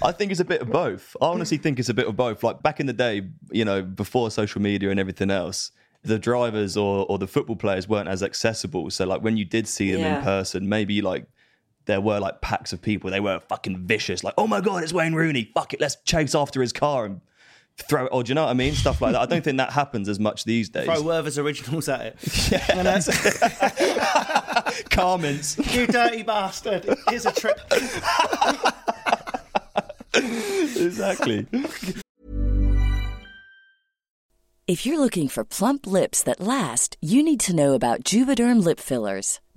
I 0.02 0.12
think 0.12 0.32
it's 0.32 0.40
a 0.40 0.46
bit 0.46 0.62
of 0.62 0.70
both. 0.72 1.16
I 1.22 1.26
honestly 1.28 1.58
think 1.58 1.80
it's 1.80 1.90
a 1.90 1.94
bit 1.94 2.08
of 2.08 2.16
both. 2.16 2.44
Like 2.44 2.62
back 2.64 2.80
in 2.80 2.86
the 2.86 2.94
day, 2.94 3.24
you 3.52 3.66
know, 3.66 3.82
before 3.82 4.32
social 4.32 4.62
media 4.62 4.90
and 4.92 5.00
everything 5.00 5.32
else, 5.32 5.72
the 6.04 6.18
drivers 6.20 6.78
or, 6.78 7.06
or 7.10 7.18
the 7.18 7.28
football 7.28 7.56
players 7.56 7.88
weren't 7.88 8.08
as 8.08 8.24
accessible. 8.24 8.90
So 8.90 9.06
like 9.06 9.22
when 9.22 9.38
you 9.38 9.46
did 9.46 9.68
see 9.68 9.92
them 9.92 10.02
Yeah. 10.02 10.18
in 10.20 10.24
person, 10.24 10.70
maybe 10.70 11.02
like 11.02 11.26
there 11.86 12.02
were 12.02 12.20
like 12.20 12.42
packs 12.42 12.72
of 12.74 12.82
people. 12.82 13.10
They 13.10 13.20
were 13.20 13.40
fucking 13.40 13.86
vicious. 13.86 14.24
Like, 14.24 14.34
oh 14.38 14.48
my 14.48 14.62
god, 14.62 14.84
it's 14.84 14.94
Wayne 14.94 15.14
Rooney. 15.14 15.52
Fuck 15.54 15.74
it, 15.74 15.82
let's 15.82 15.98
chase 16.06 16.36
after 16.36 16.62
his 16.62 16.72
car 16.72 17.06
and 17.06 17.22
throw 17.88 18.06
it. 18.06 18.10
Or 18.12 18.24
do 18.24 18.30
you 18.30 18.36
know 18.36 18.44
what 18.46 18.52
I 18.52 18.54
mean? 18.54 18.74
Stuff 18.74 19.02
like 19.02 19.14
that. 19.14 19.22
I 19.22 19.26
don't 19.26 19.44
think 19.44 19.58
that 19.58 19.72
happens 19.72 20.10
as 20.10 20.20
much 20.20 20.44
these 20.44 20.70
days. 20.70 20.86
Throw 20.86 21.02
Werther's 21.02 21.38
originals 21.38 21.90
at 21.90 22.16
it. 22.18 22.18
Carmen's. 24.90 25.58
you 25.76 25.88
dirty 25.88 26.24
bastard. 26.24 26.86
Here's 27.08 27.26
a 27.26 27.32
trick. 27.32 27.58
exactly. 30.14 31.48
If 34.68 34.86
you're 34.86 35.00
looking 35.00 35.28
for 35.28 35.44
plump 35.44 35.88
lips 35.88 36.22
that 36.24 36.40
last, 36.40 36.96
you 37.02 37.24
need 37.24 37.40
to 37.42 37.56
know 37.56 37.74
about 37.74 38.04
Juvederm 38.04 38.64
lip 38.64 38.80
fillers. 38.80 39.40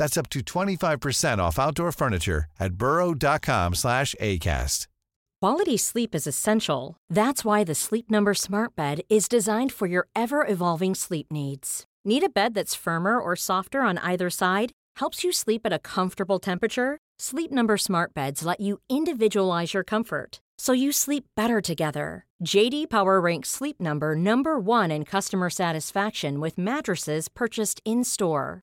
That's 0.00 0.16
up 0.16 0.30
to 0.30 0.40
25% 0.40 1.38
off 1.38 1.58
outdoor 1.58 1.92
furniture 1.92 2.46
at 2.58 2.72
burrow.com 2.74 3.74
slash 3.74 4.14
ACAST. 4.18 4.86
Quality 5.42 5.76
sleep 5.76 6.14
is 6.14 6.26
essential. 6.26 6.96
That's 7.10 7.44
why 7.44 7.64
the 7.64 7.74
Sleep 7.74 8.10
Number 8.10 8.32
Smart 8.32 8.74
Bed 8.76 9.02
is 9.10 9.28
designed 9.28 9.72
for 9.72 9.86
your 9.86 10.08
ever 10.16 10.46
evolving 10.46 10.94
sleep 10.94 11.26
needs. 11.30 11.84
Need 12.02 12.22
a 12.22 12.30
bed 12.30 12.54
that's 12.54 12.74
firmer 12.74 13.20
or 13.20 13.36
softer 13.36 13.82
on 13.82 13.98
either 13.98 14.30
side? 14.30 14.72
Helps 14.96 15.22
you 15.22 15.32
sleep 15.32 15.62
at 15.66 15.72
a 15.72 15.78
comfortable 15.78 16.38
temperature? 16.38 16.96
Sleep 17.18 17.50
Number 17.50 17.76
Smart 17.76 18.14
Beds 18.14 18.42
let 18.42 18.60
you 18.60 18.78
individualize 18.88 19.74
your 19.74 19.84
comfort 19.84 20.40
so 20.56 20.72
you 20.72 20.92
sleep 20.92 21.24
better 21.36 21.60
together. 21.60 22.24
JD 22.44 22.88
Power 22.88 23.20
ranks 23.20 23.50
Sleep 23.50 23.80
Number 23.80 24.14
number 24.14 24.58
1 24.58 24.90
in 24.90 25.04
customer 25.04 25.50
satisfaction 25.50 26.40
with 26.40 26.58
mattresses 26.58 27.28
purchased 27.28 27.80
in-store. 27.84 28.62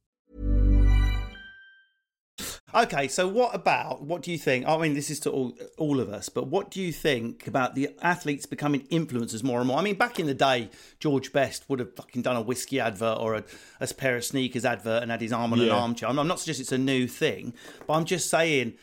Okay, 2.73 3.07
so 3.09 3.27
what 3.27 3.53
about 3.53 4.01
what 4.01 4.21
do 4.21 4.31
you 4.31 4.37
think? 4.37 4.65
I 4.65 4.77
mean, 4.77 4.93
this 4.93 5.09
is 5.09 5.19
to 5.21 5.29
all 5.29 5.57
all 5.77 5.99
of 5.99 6.09
us, 6.09 6.29
but 6.29 6.47
what 6.47 6.71
do 6.71 6.81
you 6.81 6.91
think 6.93 7.47
about 7.47 7.75
the 7.75 7.89
athletes 8.01 8.45
becoming 8.45 8.81
influencers 8.87 9.43
more 9.43 9.59
and 9.59 9.67
more? 9.67 9.77
I 9.77 9.81
mean, 9.81 9.95
back 9.95 10.19
in 10.19 10.25
the 10.25 10.33
day, 10.33 10.69
George 10.99 11.33
Best 11.33 11.69
would 11.69 11.79
have 11.79 11.93
fucking 11.95 12.21
done 12.21 12.37
a 12.37 12.41
whiskey 12.41 12.79
advert 12.79 13.17
or 13.19 13.35
a, 13.35 13.43
a 13.81 13.87
pair 13.93 14.15
of 14.15 14.23
sneakers 14.23 14.63
advert 14.63 15.03
and 15.03 15.11
had 15.11 15.21
his 15.21 15.33
arm 15.33 15.51
on 15.51 15.59
an 15.59 15.69
armchair. 15.69 16.07
I'm, 16.07 16.17
I'm 16.17 16.27
not 16.27 16.39
suggesting 16.39 16.63
it's 16.63 16.71
a 16.71 16.77
new 16.77 17.07
thing, 17.07 17.53
but 17.87 17.93
I'm 17.93 18.05
just 18.05 18.29
saying 18.29 18.75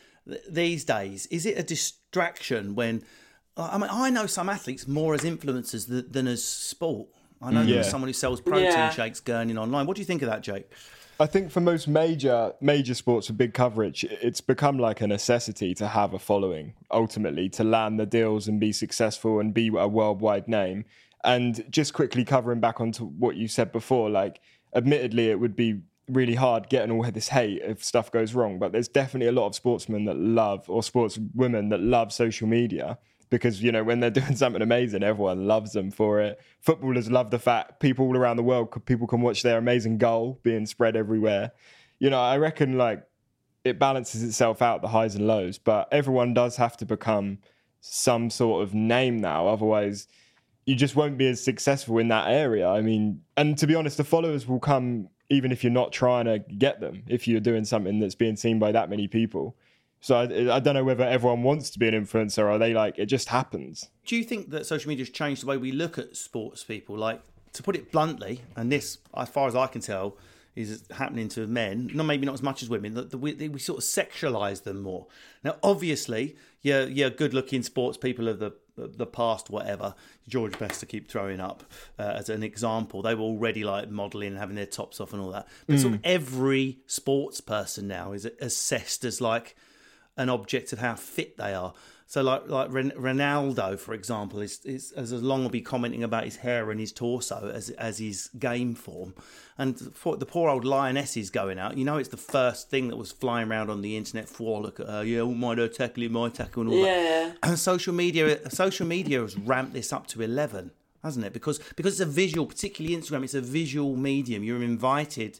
these 0.47 0.83
days, 0.85 1.25
is 1.27 1.45
it 1.45 1.57
a 1.57 1.63
distraction 1.63 2.75
when? 2.75 3.03
I 3.57 3.77
mean, 3.77 3.89
I 3.91 4.09
know 4.09 4.25
some 4.25 4.47
athletes 4.47 4.87
more 4.87 5.13
as 5.13 5.21
influencers 5.21 5.89
th- 5.89 6.05
than 6.09 6.27
as 6.27 6.43
sport. 6.43 7.09
I 7.41 7.51
know 7.51 7.61
mm. 7.61 7.67
Yeah. 7.67 7.75
there's 7.75 7.89
someone 7.89 8.07
who 8.07 8.13
sells 8.13 8.39
protein 8.39 8.65
Yeah. 8.65 8.89
shakes 8.89 9.19
gurning 9.19 9.57
online. 9.57 9.85
What 9.85 9.95
do 9.95 10.01
you 10.01 10.05
think 10.05 10.21
of 10.21 10.29
that, 10.29 10.41
Jake? 10.41 10.71
I 11.21 11.25
think 11.25 11.51
for 11.51 11.59
most 11.59 11.85
major 11.85 12.53
major 12.61 12.93
sports 12.93 13.27
with 13.27 13.37
big 13.37 13.53
coverage, 13.53 14.05
it's 14.05 14.39
become 14.39 14.79
like 14.79 15.01
a 15.01 15.07
necessity 15.07 15.73
to 15.75 15.89
have 15.89 16.13
a 16.13 16.19
following. 16.19 16.75
Ultimately, 16.91 17.49
to 17.49 17.63
land 17.65 17.99
the 17.99 18.05
deals 18.05 18.47
and 18.47 18.57
be 18.57 18.71
successful 18.71 19.41
and 19.41 19.53
be 19.53 19.67
a 19.67 19.87
worldwide 19.87 20.47
name. 20.47 20.85
And 21.25 21.69
just 21.69 21.93
quickly 21.93 22.23
covering 22.23 22.61
back 22.61 22.79
onto 22.79 23.03
what 23.03 23.35
you 23.35 23.49
said 23.49 23.73
before, 23.73 24.09
like, 24.09 24.39
admittedly, 24.73 25.29
it 25.29 25.41
would 25.41 25.57
be 25.57 25.81
really 26.07 26.35
hard 26.35 26.69
getting 26.69 26.91
all 26.91 27.03
this 27.11 27.27
hate 27.27 27.61
if 27.63 27.83
stuff 27.83 28.09
goes 28.09 28.33
wrong. 28.33 28.57
But 28.57 28.71
there's 28.71 28.87
definitely 28.87 29.27
a 29.27 29.33
lot 29.33 29.47
of 29.47 29.55
sportsmen 29.55 30.05
that 30.05 30.17
love, 30.17 30.69
or 30.69 30.81
sportswomen 30.81 31.69
that 31.71 31.81
love 31.81 32.13
social 32.13 32.47
media 32.47 32.97
because 33.29 33.61
you 33.61 33.71
know 33.71 33.83
when 33.83 33.99
they're 33.99 34.09
doing 34.21 34.35
something 34.35 34.61
amazing 34.61 35.03
everyone 35.03 35.47
loves 35.47 35.73
them 35.73 35.91
for 35.91 36.19
it. 36.21 36.39
Footballers 36.59 37.09
love 37.09 37.31
the 37.31 37.39
fact 37.39 37.79
people 37.79 38.05
all 38.05 38.17
around 38.17 38.37
the 38.37 38.43
world 38.43 38.85
people 38.85 39.07
can 39.07 39.21
watch 39.21 39.43
their 39.43 39.57
amazing 39.57 39.97
goal 39.97 40.39
being 40.43 40.65
spread 40.65 40.95
everywhere. 40.95 41.51
You 41.99 42.09
know 42.09 42.19
i 42.19 42.37
reckon 42.37 42.77
like 42.77 43.03
it 43.63 43.77
balances 43.77 44.23
itself 44.23 44.61
out 44.61 44.81
the 44.81 44.87
highs 44.87 45.15
and 45.15 45.27
lows 45.27 45.57
but 45.57 45.87
everyone 45.91 46.33
does 46.33 46.55
have 46.55 46.77
to 46.77 46.85
become 46.85 47.39
some 47.81 48.29
sort 48.29 48.63
of 48.63 48.73
name 48.73 49.19
now. 49.19 49.47
Otherwise 49.47 50.07
you 50.65 50.75
just 50.75 50.95
won't 50.95 51.17
be 51.17 51.27
as 51.27 51.43
successful 51.43 51.97
in 51.97 52.09
that 52.09 52.29
area. 52.29 52.67
I 52.67 52.81
mean 52.81 53.21
and 53.37 53.57
to 53.57 53.67
be 53.67 53.75
honest 53.75 53.97
the 53.97 54.03
followers 54.03 54.47
will 54.47 54.59
come 54.59 55.09
even 55.29 55.51
if 55.51 55.63
you're 55.63 55.71
not 55.71 55.91
trying 55.91 56.25
to 56.25 56.39
get 56.39 56.79
them 56.79 57.03
if 57.07 57.27
you're 57.27 57.39
doing 57.39 57.65
something 57.65 57.99
that's 57.99 58.15
being 58.15 58.35
seen 58.35 58.59
by 58.59 58.71
that 58.71 58.89
many 58.89 59.07
people 59.07 59.55
so 60.01 60.17
I, 60.17 60.55
I 60.55 60.59
don't 60.59 60.73
know 60.73 60.83
whether 60.83 61.03
everyone 61.03 61.43
wants 61.43 61.69
to 61.71 61.79
be 61.79 61.87
an 61.87 61.93
influencer 61.93 62.39
or 62.39 62.51
are 62.51 62.57
they 62.57 62.73
like 62.73 62.97
it 62.97 63.07
just 63.07 63.29
happens. 63.29 63.89
Do 64.05 64.15
you 64.15 64.23
think 64.23 64.49
that 64.51 64.65
social 64.65 64.89
media 64.89 65.05
has 65.05 65.11
changed 65.11 65.43
the 65.43 65.47
way 65.47 65.57
we 65.57 65.71
look 65.71 65.97
at 65.97 66.15
sports 66.15 66.63
people? 66.63 66.97
Like, 66.97 67.21
to 67.53 67.63
put 67.63 67.75
it 67.75 67.91
bluntly, 67.91 68.41
and 68.55 68.71
this, 68.71 68.99
as 69.15 69.29
far 69.29 69.47
as 69.47 69.55
I 69.55 69.67
can 69.67 69.81
tell, 69.81 70.17
is 70.55 70.83
happening 70.91 71.29
to 71.29 71.47
men, 71.47 71.89
not 71.93 72.05
maybe 72.05 72.25
not 72.25 72.33
as 72.33 72.43
much 72.43 72.61
as 72.61 72.69
women, 72.69 72.93
that 72.93 73.15
we, 73.17 73.33
we 73.33 73.59
sort 73.59 73.79
of 73.79 73.83
sexualize 73.83 74.63
them 74.63 74.81
more. 74.81 75.07
Now, 75.43 75.55
obviously, 75.63 76.35
yeah, 76.61 76.83
yeah, 76.83 77.09
good-looking 77.09 77.63
sports 77.63 77.97
people 77.97 78.27
of 78.27 78.39
the 78.39 78.53
the 78.77 79.05
past, 79.05 79.49
whatever. 79.49 79.93
George 80.27 80.57
Best 80.57 80.79
to 80.79 80.85
keep 80.85 81.09
throwing 81.09 81.41
up 81.41 81.63
uh, 81.97 82.13
as 82.15 82.29
an 82.29 82.43
example. 82.43 83.01
They 83.01 83.13
were 83.13 83.23
already 83.23 83.65
like 83.65 83.89
modelling 83.89 84.29
and 84.29 84.37
having 84.37 84.55
their 84.55 84.65
tops 84.65 85.01
off 85.01 85.11
and 85.11 85.21
all 85.21 85.31
that. 85.31 85.47
But 85.67 85.79
sort 85.79 85.95
of 85.95 85.99
every 86.05 86.79
sports 86.87 87.41
person 87.41 87.87
now 87.87 88.13
is 88.13 88.25
assessed 88.39 89.03
as 89.03 89.19
like 89.19 89.55
an 90.19 90.29
object 90.29 90.71
of 90.73 90.79
how 90.79 90.93
fit 90.95 91.37
they 91.37 91.53
are. 91.55 91.73
So, 92.05 92.23
like 92.23 92.47
like 92.47 92.71
Ronaldo, 92.71 93.77
for 93.79 93.93
example, 93.93 94.41
is, 94.41 94.59
is 94.65 94.91
as 94.93 95.11
long 95.13 95.43
will 95.43 95.49
be 95.51 95.61
commenting 95.61 96.03
about 96.03 96.23
his 96.25 96.37
hair 96.37 96.71
and 96.71 96.79
his 96.79 96.91
torso 96.91 97.51
as 97.53 97.69
as 97.71 97.99
his 97.99 98.29
game 98.39 98.73
form, 98.73 99.13
and 99.59 99.79
for 99.95 100.17
the 100.17 100.25
poor 100.25 100.49
old 100.49 100.65
lioness 100.65 101.15
is 101.15 101.29
going 101.29 101.59
out. 101.59 101.77
You 101.77 101.85
know, 101.85 101.97
it's 101.97 102.09
the 102.09 102.17
first 102.17 102.71
thing 102.71 102.87
that 102.87 102.97
was 102.97 103.11
flying 103.11 103.51
around 103.51 103.69
on 103.69 103.81
the 103.81 103.95
internet 103.95 104.27
for 104.27 104.59
look 104.59 104.79
at 104.79 104.87
her, 104.87 105.03
yeah, 105.03 105.19
oh 105.19 105.35
my 105.35 105.53
tackle, 105.67 106.09
my 106.09 106.29
tackle, 106.29 106.63
and 106.63 106.71
all 106.71 106.77
Yeah. 106.85 107.03
that. 107.29 107.37
And 107.43 107.59
social 107.59 107.93
media, 107.93 108.49
social 108.49 108.87
media 108.87 109.21
has 109.21 109.37
ramped 109.37 109.73
this 109.73 109.93
up 109.93 110.07
to 110.07 110.23
eleven. 110.23 110.71
Hasn't 111.03 111.25
it? 111.25 111.31
Because 111.33 111.59
because 111.75 111.93
it's 111.93 112.01
a 112.01 112.05
visual, 112.11 112.45
particularly 112.45 112.95
Instagram, 112.97 113.23
it's 113.23 113.33
a 113.33 113.41
visual 113.41 113.95
medium. 113.95 114.43
You're 114.43 114.61
invited 114.63 115.39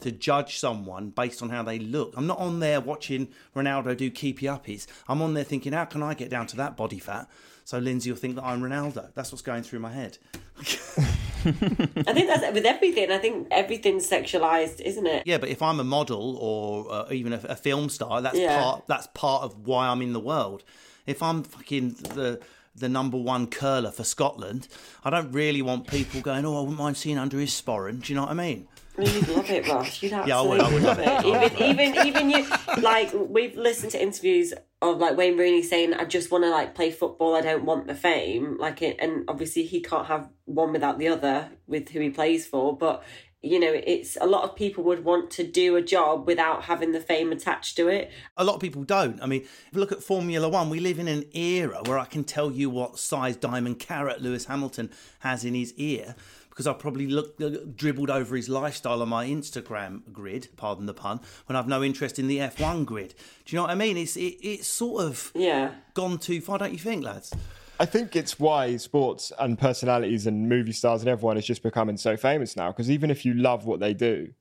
to 0.00 0.12
judge 0.12 0.58
someone 0.58 1.10
based 1.10 1.42
on 1.42 1.48
how 1.48 1.62
they 1.62 1.78
look. 1.78 2.12
I'm 2.16 2.26
not 2.26 2.38
on 2.38 2.60
there 2.60 2.80
watching 2.80 3.28
Ronaldo 3.56 3.96
do 3.96 4.10
keepy 4.10 4.46
uppies. 4.46 4.86
I'm 5.08 5.22
on 5.22 5.32
there 5.34 5.44
thinking, 5.44 5.72
how 5.72 5.86
can 5.86 6.02
I 6.02 6.12
get 6.14 6.28
down 6.28 6.46
to 6.48 6.56
that 6.56 6.76
body 6.76 6.98
fat? 6.98 7.28
So 7.64 7.78
Lindsay 7.78 8.10
will 8.10 8.18
think 8.18 8.34
that 8.36 8.44
I'm 8.44 8.60
Ronaldo. 8.62 9.10
That's 9.14 9.30
what's 9.32 9.42
going 9.42 9.62
through 9.62 9.80
my 9.80 9.92
head. 9.92 10.18
I 10.58 12.12
think 12.12 12.26
that's 12.28 12.52
with 12.52 12.66
everything. 12.66 13.10
I 13.10 13.18
think 13.18 13.48
everything's 13.50 14.08
sexualized, 14.08 14.80
isn't 14.80 15.06
it? 15.06 15.22
Yeah, 15.26 15.38
but 15.38 15.48
if 15.48 15.62
I'm 15.62 15.80
a 15.80 15.84
model 15.84 16.36
or 16.38 16.90
uh, 16.92 17.12
even 17.12 17.32
a, 17.32 17.40
a 17.44 17.56
film 17.56 17.88
star, 17.88 18.20
that's 18.22 18.38
Yeah. 18.38 18.60
part 18.62 18.84
that's 18.88 19.06
part 19.08 19.42
of 19.44 19.66
why 19.66 19.88
I'm 19.88 20.02
in 20.02 20.12
the 20.12 20.20
world. 20.20 20.64
If 21.06 21.22
I'm 21.22 21.42
fucking 21.42 21.90
the 22.14 22.40
the 22.78 22.88
number 22.88 23.16
one 23.16 23.46
curler 23.46 23.90
for 23.90 24.04
Scotland, 24.04 24.68
I 25.04 25.10
don't 25.10 25.32
really 25.32 25.62
want 25.62 25.86
people 25.86 26.20
going, 26.20 26.44
"Oh, 26.44 26.56
I 26.56 26.60
wouldn't 26.60 26.78
mind 26.78 26.96
seeing 26.96 27.18
under 27.18 27.38
his 27.38 27.50
sporran." 27.50 28.02
Do 28.02 28.12
you 28.12 28.16
know 28.16 28.22
what 28.22 28.30
I 28.30 28.34
mean? 28.34 28.68
Oh, 28.98 29.02
you'd 29.02 29.28
love 29.28 29.50
it, 29.50 29.68
Ross. 29.68 30.02
You'd 30.02 30.12
Yeah, 30.26 30.40
I 30.40 30.42
would, 30.42 30.60
I 30.60 30.72
would 30.72 30.82
love 30.82 30.98
it. 30.98 31.24
Even, 31.24 31.78
even, 31.78 32.06
even 32.06 32.30
you. 32.30 32.46
Like 32.82 33.12
we've 33.14 33.56
listened 33.56 33.92
to 33.92 34.02
interviews 34.02 34.52
of 34.82 34.98
like 34.98 35.16
Wayne 35.16 35.36
Rooney 35.36 35.62
saying, 35.62 35.94
"I 35.94 36.04
just 36.04 36.30
want 36.30 36.44
to 36.44 36.50
like 36.50 36.74
play 36.74 36.90
football. 36.90 37.36
I 37.36 37.40
don't 37.40 37.64
want 37.64 37.86
the 37.86 37.94
fame." 37.94 38.58
Like, 38.58 38.82
it, 38.82 38.96
and 38.98 39.24
obviously 39.28 39.64
he 39.64 39.80
can't 39.80 40.06
have 40.06 40.28
one 40.46 40.72
without 40.72 40.98
the 40.98 41.08
other 41.08 41.50
with 41.66 41.90
who 41.90 42.00
he 42.00 42.10
plays 42.10 42.46
for. 42.46 42.76
But 42.76 43.04
you 43.42 43.60
know, 43.60 43.72
it's 43.72 44.16
a 44.20 44.26
lot 44.26 44.42
of 44.42 44.56
people 44.56 44.82
would 44.84 45.04
want 45.04 45.30
to 45.32 45.44
do 45.44 45.76
a 45.76 45.82
job 45.82 46.26
without 46.26 46.64
having 46.64 46.90
the 46.92 47.00
fame 47.00 47.30
attached 47.30 47.76
to 47.76 47.86
it. 47.88 48.10
A 48.36 48.44
lot 48.44 48.54
of 48.56 48.60
people 48.60 48.82
don't. 48.82 49.22
I 49.22 49.26
mean, 49.26 49.42
if 49.42 49.68
you 49.72 49.78
look 49.80 49.92
at 49.92 50.02
Formula 50.02 50.48
One, 50.48 50.68
we 50.70 50.80
live 50.80 50.98
in 50.98 51.06
an 51.08 51.24
era 51.34 51.80
where 51.86 51.98
I 51.98 52.04
can 52.04 52.24
tell 52.24 52.50
you 52.50 52.68
what 52.68 52.98
size 52.98 53.36
diamond 53.36 53.78
carat 53.78 54.20
Lewis 54.20 54.46
Hamilton 54.46 54.90
has 55.20 55.44
in 55.44 55.54
his 55.54 55.72
ear 55.74 56.16
because 56.50 56.66
I 56.66 56.72
probably 56.72 57.06
looked 57.06 57.40
uh, 57.40 57.50
dribbled 57.76 58.10
over 58.10 58.34
his 58.34 58.48
lifestyle 58.48 59.00
on 59.00 59.08
my 59.10 59.24
Instagram 59.28 60.02
grid, 60.12 60.48
pardon 60.56 60.86
the 60.86 60.94
pun, 60.94 61.20
when 61.46 61.54
I've 61.54 61.68
no 61.68 61.84
interest 61.84 62.18
in 62.18 62.26
the 62.26 62.38
F1 62.38 62.84
grid. 62.84 63.14
Do 63.44 63.54
you 63.54 63.58
know 63.58 63.62
what 63.62 63.70
I 63.70 63.76
mean? 63.76 63.96
It's 63.96 64.16
it, 64.16 64.34
it's 64.42 64.66
sort 64.66 65.04
of 65.04 65.30
Yeah. 65.36 65.74
gone 65.94 66.18
too 66.18 66.40
far, 66.40 66.58
don't 66.58 66.72
you 66.72 66.78
think, 66.80 67.04
lads? 67.04 67.32
I 67.80 67.86
think 67.86 68.16
it's 68.16 68.40
why 68.40 68.76
sports 68.76 69.32
and 69.38 69.56
personalities 69.56 70.26
and 70.26 70.48
movie 70.48 70.72
stars 70.72 71.00
and 71.02 71.08
everyone 71.08 71.36
is 71.36 71.46
just 71.46 71.62
becoming 71.62 71.96
so 71.96 72.16
famous 72.16 72.56
now. 72.56 72.72
Because 72.72 72.90
even 72.90 73.10
if 73.10 73.24
you 73.24 73.34
love 73.34 73.66
what 73.66 73.78
they 73.78 73.94
do, 73.94 74.32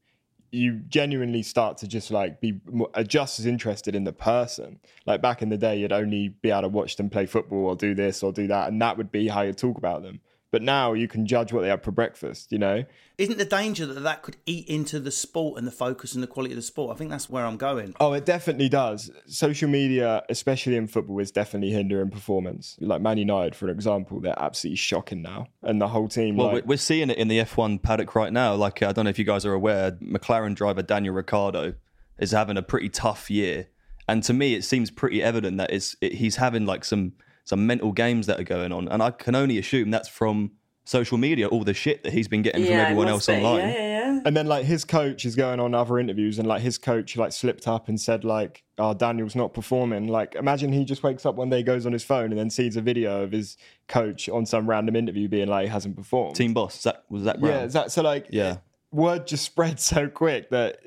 you 0.52 0.82
genuinely 0.88 1.44
start 1.44 1.78
to 1.78 1.88
just 1.88 2.10
like 2.10 2.42
be 2.42 2.60
uh, 2.94 3.04
just 3.04 3.40
as 3.40 3.46
interested 3.46 3.96
in 3.96 4.06
the 4.06 4.14
person. 4.14 4.80
Like 5.06 5.22
back 5.22 5.42
in 5.42 5.50
the 5.50 5.58
day, 5.58 5.78
you'd 5.78 5.92
only 5.92 6.30
be 6.30 6.50
able 6.50 6.64
to 6.64 6.68
watch 6.70 6.96
them 6.96 7.10
play 7.10 7.26
football 7.26 7.66
or 7.66 7.76
do 7.76 7.94
this 7.94 8.24
or 8.24 8.32
do 8.32 8.48
that, 8.48 8.70
and 8.70 8.82
that 8.82 8.98
would 8.98 9.12
be 9.12 9.28
how 9.28 9.42
you 9.42 9.54
talk 9.54 9.78
about 9.78 10.02
them. 10.02 10.22
But 10.58 10.64
now 10.64 10.94
you 10.94 11.08
can 11.08 11.28
judge 11.28 11.54
what 11.54 11.62
they 11.62 11.68
had 11.68 11.84
for 11.84 11.92
breakfast. 11.92 12.52
You 12.52 12.58
know, 12.58 12.84
Isn't 13.20 13.38
the 13.38 13.46
danger 13.46 13.86
that 13.86 14.00
that 14.00 14.24
could 14.24 14.38
eat 14.48 14.68
into 14.68 15.00
the 15.00 15.12
sport 15.12 15.60
and 15.60 15.68
the 15.68 15.72
focus 15.72 16.16
and 16.16 16.24
the 16.24 16.28
quality 16.28 16.54
of 16.54 16.56
the 16.56 16.64
sport? 16.64 16.96
I 16.96 16.98
think 16.98 17.12
that's 17.12 17.30
where 17.30 17.46
I'm 17.46 17.58
going. 17.58 17.94
Oh, 18.00 18.14
it 18.14 18.26
definitely 18.26 18.68
does. 18.68 19.12
Social 19.28 19.70
media, 19.70 20.24
especially 20.30 20.76
in 20.76 20.88
football, 20.88 21.20
is 21.20 21.30
definitely 21.30 21.70
hindering 21.70 22.10
performance. 22.10 22.76
Like 22.80 23.02
Man 23.02 23.20
United, 23.20 23.54
for 23.56 23.70
example, 23.70 24.20
they're 24.20 24.34
absolutely 24.42 24.78
shocking 24.78 25.22
now, 25.22 25.46
and 25.62 25.80
the 25.80 25.90
whole 25.90 26.08
team. 26.08 26.38
Well, 26.38 26.48
like, 26.48 26.54
we're- 26.56 26.64
we're 26.70 26.78
seeing 26.78 27.12
it 27.12 27.20
in 27.20 27.28
the 27.28 27.38
F1 27.38 27.78
paddock 27.78 28.16
right 28.16 28.34
now. 28.34 28.56
Like, 28.56 28.82
I 28.82 28.92
don't 28.94 29.04
know 29.06 29.12
if 29.12 29.20
you 29.20 29.26
guys 29.26 29.46
are 29.46 29.54
aware, 29.54 29.92
McLaren 29.92 30.56
driver 30.56 30.82
Daniel 30.82 31.14
Ricciardo 31.14 31.76
is 32.18 32.32
having 32.32 32.58
a 32.58 32.64
pretty 32.64 32.90
tough 32.90 33.30
year. 33.30 33.68
And 34.08 34.24
to 34.24 34.34
me, 34.34 34.56
it 34.56 34.64
seems 34.64 34.90
pretty 34.90 35.22
evident 35.22 35.58
that 35.58 35.70
it's 35.72 35.96
it, 36.02 36.14
he's 36.14 36.38
having 36.38 36.66
like 36.66 36.84
some 36.84 37.12
some 37.48 37.66
mental 37.66 37.94
games 37.94 38.26
that 38.28 38.38
are 38.42 38.44
going 38.44 38.74
on. 38.74 38.90
And 38.90 39.02
I 39.02 39.10
can 39.12 39.34
only 39.34 39.58
assume 39.58 39.90
that's 39.90 40.10
from 40.10 40.52
social 40.84 41.18
media, 41.18 41.48
all 41.48 41.64
the 41.64 41.74
shit 41.74 42.04
that 42.04 42.12
he's 42.12 42.28
been 42.28 42.42
getting 42.42 42.64
from 42.66 42.74
yeah, 42.74 42.80
it 42.80 42.84
everyone 42.84 43.08
else 43.08 43.28
be. 43.28 43.36
online. 43.36 43.60
Yeah, 43.70 43.72
yeah, 43.72 44.14
yeah. 44.14 44.20
And 44.26 44.36
then 44.36 44.48
like 44.48 44.66
his 44.66 44.84
coach 44.84 45.24
is 45.26 45.34
going 45.38 45.62
on 45.62 45.74
other 45.74 45.98
interviews 45.98 46.40
and 46.40 46.48
like 46.48 46.62
his 46.62 46.78
coach 46.78 47.16
like 47.16 47.32
slipped 47.32 47.66
up 47.66 47.88
and 47.88 48.00
said 48.02 48.26
like, 48.26 48.64
"Oh, 48.78 48.94
Daniel's 48.94 49.34
not 49.36 49.54
performing." 49.54 50.08
Like 50.10 50.36
imagine 50.36 50.74
he 50.74 50.84
just 50.84 51.04
wakes 51.04 51.26
up 51.26 51.36
one 51.36 51.50
day, 51.50 51.64
goes 51.64 51.86
on 51.86 51.94
his 51.94 52.04
phone, 52.04 52.32
and 52.32 52.38
then 52.38 52.50
sees 52.50 52.76
a 52.76 52.82
video 52.82 53.24
of 53.24 53.32
his 53.32 53.56
coach 53.88 54.28
on 54.28 54.46
some 54.46 54.68
random 54.70 54.98
interview 54.98 55.30
being 55.30 55.48
like 55.48 55.68
he 55.68 55.72
hasn't 55.72 55.96
performed. 55.96 56.36
Team 56.36 56.54
boss, 56.54 56.82
Zak, 56.82 56.98
was 57.10 57.24
Zak 57.24 57.40
Brown? 57.40 57.54
yeah, 57.54 57.64
is 57.64 57.74
that 57.74 57.92
so? 57.94 58.02
Like, 58.02 58.28
Yeah. 58.30 58.58
word 58.92 59.26
just 59.26 59.46
spreads 59.52 59.84
so 59.84 60.10
quick 60.10 60.50
that 60.50 60.80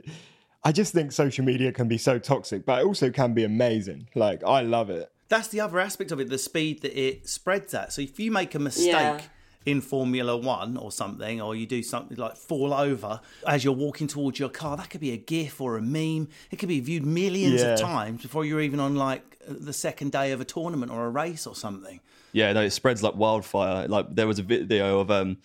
I 0.63 0.73
just 0.73 0.93
think 0.93 1.13
social 1.13 1.45
media 1.45 1.73
can 1.73 1.89
be 1.89 1.97
so 1.99 2.19
toxic, 2.19 2.67
but 2.67 2.81
it 2.83 2.85
also 2.87 3.11
can 3.11 3.33
be 3.33 3.45
amazing. 3.45 4.09
Like 4.15 4.43
I 4.45 4.61
love 4.63 4.91
it. 4.91 5.11
That's 5.31 5.49
the 5.49 5.61
other 5.61 5.79
aspect 5.81 6.13
of 6.13 6.21
it, 6.21 6.29
the 6.29 6.37
speed 6.39 6.83
that 6.83 6.93
it 7.01 7.27
spreads 7.29 7.73
at. 7.73 7.93
So 7.95 8.03
if 8.03 8.21
you 8.21 8.31
make 8.31 8.55
a 8.55 8.59
mistake 8.59 8.93
Yeah. 8.93 9.21
in 9.65 9.81
Formula 9.81 10.37
One 10.37 10.77
or 10.77 10.91
something, 10.93 11.41
or 11.41 11.55
you 11.57 11.67
do 11.67 11.83
something 11.83 12.17
like 12.19 12.37
fall 12.37 12.75
over 12.75 13.21
as 13.47 13.63
you're 13.65 13.73
walking 13.73 14.09
towards 14.09 14.39
your 14.39 14.49
car, 14.49 14.77
that 14.77 14.91
could 14.91 15.01
be 15.01 15.13
a 15.13 15.17
GIF 15.17 15.61
or 15.61 15.77
a 15.79 15.83
meme. 15.83 16.29
It 16.51 16.57
could 16.59 16.69
be 16.69 16.81
viewed 16.81 17.07
millions 17.07 17.63
Yeah. 17.63 17.75
of 17.75 17.81
times 17.81 18.23
before 18.23 18.45
you're 18.45 18.61
even 18.61 18.81
on 18.81 18.97
like 18.97 19.39
the 19.49 19.73
second 19.73 20.13
day 20.13 20.33
of 20.33 20.41
a 20.41 20.45
tournament 20.45 20.91
or 20.93 21.07
a 21.07 21.11
race 21.11 21.47
or 21.47 21.55
something. 21.55 22.01
Yeah, 22.33 22.53
no, 22.53 22.63
it 22.63 22.71
spreads 22.71 23.03
like 23.03 23.15
wildfire. 23.17 23.89
Like 23.89 24.15
there 24.15 24.27
was 24.27 24.39
a 24.39 24.43
video 24.43 25.01
of 25.01 25.11
um, 25.11 25.39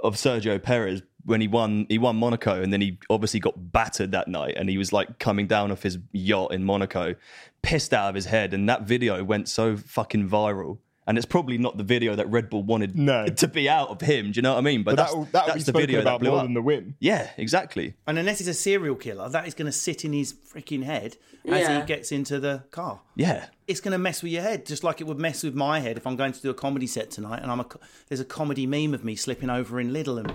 of 0.00 0.16
Sergio 0.16 0.62
Perez 0.62 1.02
when 1.24 1.40
he 1.40 1.48
won 1.48 1.86
he 1.88 1.98
won 1.98 2.16
Monaco 2.16 2.62
and 2.62 2.72
then 2.72 2.80
he 2.80 2.98
obviously 3.10 3.40
got 3.40 3.54
battered 3.72 4.12
that 4.12 4.28
night 4.28 4.54
and 4.56 4.68
he 4.68 4.78
was 4.78 4.92
like 4.92 5.18
coming 5.18 5.46
down 5.46 5.72
off 5.72 5.82
his 5.82 5.98
yacht 6.12 6.52
in 6.52 6.64
Monaco, 6.64 7.14
pissed 7.62 7.92
out 7.92 8.08
of 8.08 8.14
his 8.14 8.26
head, 8.26 8.54
and 8.54 8.68
that 8.68 8.82
video 8.82 9.22
went 9.24 9.48
so 9.48 9.76
fucking 9.76 10.28
viral. 10.28 10.78
And 11.08 11.16
it's 11.16 11.24
probably 11.26 11.56
not 11.56 11.76
the 11.76 11.84
video 11.84 12.16
that 12.16 12.28
Red 12.28 12.50
Bull 12.50 12.64
wanted 12.64 12.98
No. 12.98 13.26
to 13.42 13.46
be 13.48 13.68
out 13.68 13.90
of 13.90 14.00
him. 14.00 14.32
Do 14.32 14.38
you 14.38 14.42
know 14.42 14.54
what 14.54 14.58
I 14.58 14.62
mean? 14.62 14.82
But 14.82 14.96
that's, 14.96 15.10
that'll, 15.10 15.24
that'll 15.26 15.46
that's 15.46 15.58
be 15.58 15.60
the 15.60 15.64
spoken 15.66 15.80
video 15.82 15.98
that 16.00 16.08
about 16.08 16.20
blew 16.20 16.30
more 16.30 16.38
up. 16.40 16.44
than 16.46 16.54
the 16.54 16.62
win. 16.62 16.94
Yeah, 16.98 17.30
exactly. 17.36 17.94
And 18.08 18.18
unless 18.18 18.38
he's 18.38 18.48
a 18.48 18.54
serial 18.54 18.96
killer, 18.96 19.28
that 19.28 19.46
is 19.46 19.54
going 19.54 19.66
to 19.66 19.72
sit 19.72 20.04
in 20.04 20.12
his 20.12 20.32
freaking 20.34 20.82
head 20.82 21.16
as 21.46 21.60
Yeah. 21.60 21.80
he 21.80 21.86
gets 21.86 22.10
into 22.10 22.40
the 22.40 22.64
car. 22.72 23.00
Yeah. 23.14 23.46
It's 23.68 23.80
going 23.80 23.92
to 23.92 23.98
mess 23.98 24.22
with 24.22 24.32
your 24.32 24.42
head, 24.42 24.66
just 24.66 24.82
like 24.82 25.00
it 25.00 25.06
would 25.06 25.18
mess 25.20 25.44
with 25.44 25.54
my 25.54 25.78
head 25.78 25.96
if 25.96 26.06
I'm 26.08 26.16
going 26.16 26.32
to 26.32 26.42
do 26.42 26.50
a 26.50 26.54
comedy 26.54 26.88
set 26.88 27.12
tonight 27.12 27.40
and 27.42 27.52
I'm 27.52 27.60
a 27.60 27.66
there's 28.08 28.20
a 28.20 28.24
comedy 28.24 28.66
meme 28.66 28.92
of 28.92 29.04
me 29.04 29.14
slipping 29.14 29.48
over 29.50 29.78
in 29.78 29.92
Lidl 29.92 30.18
and 30.18 30.32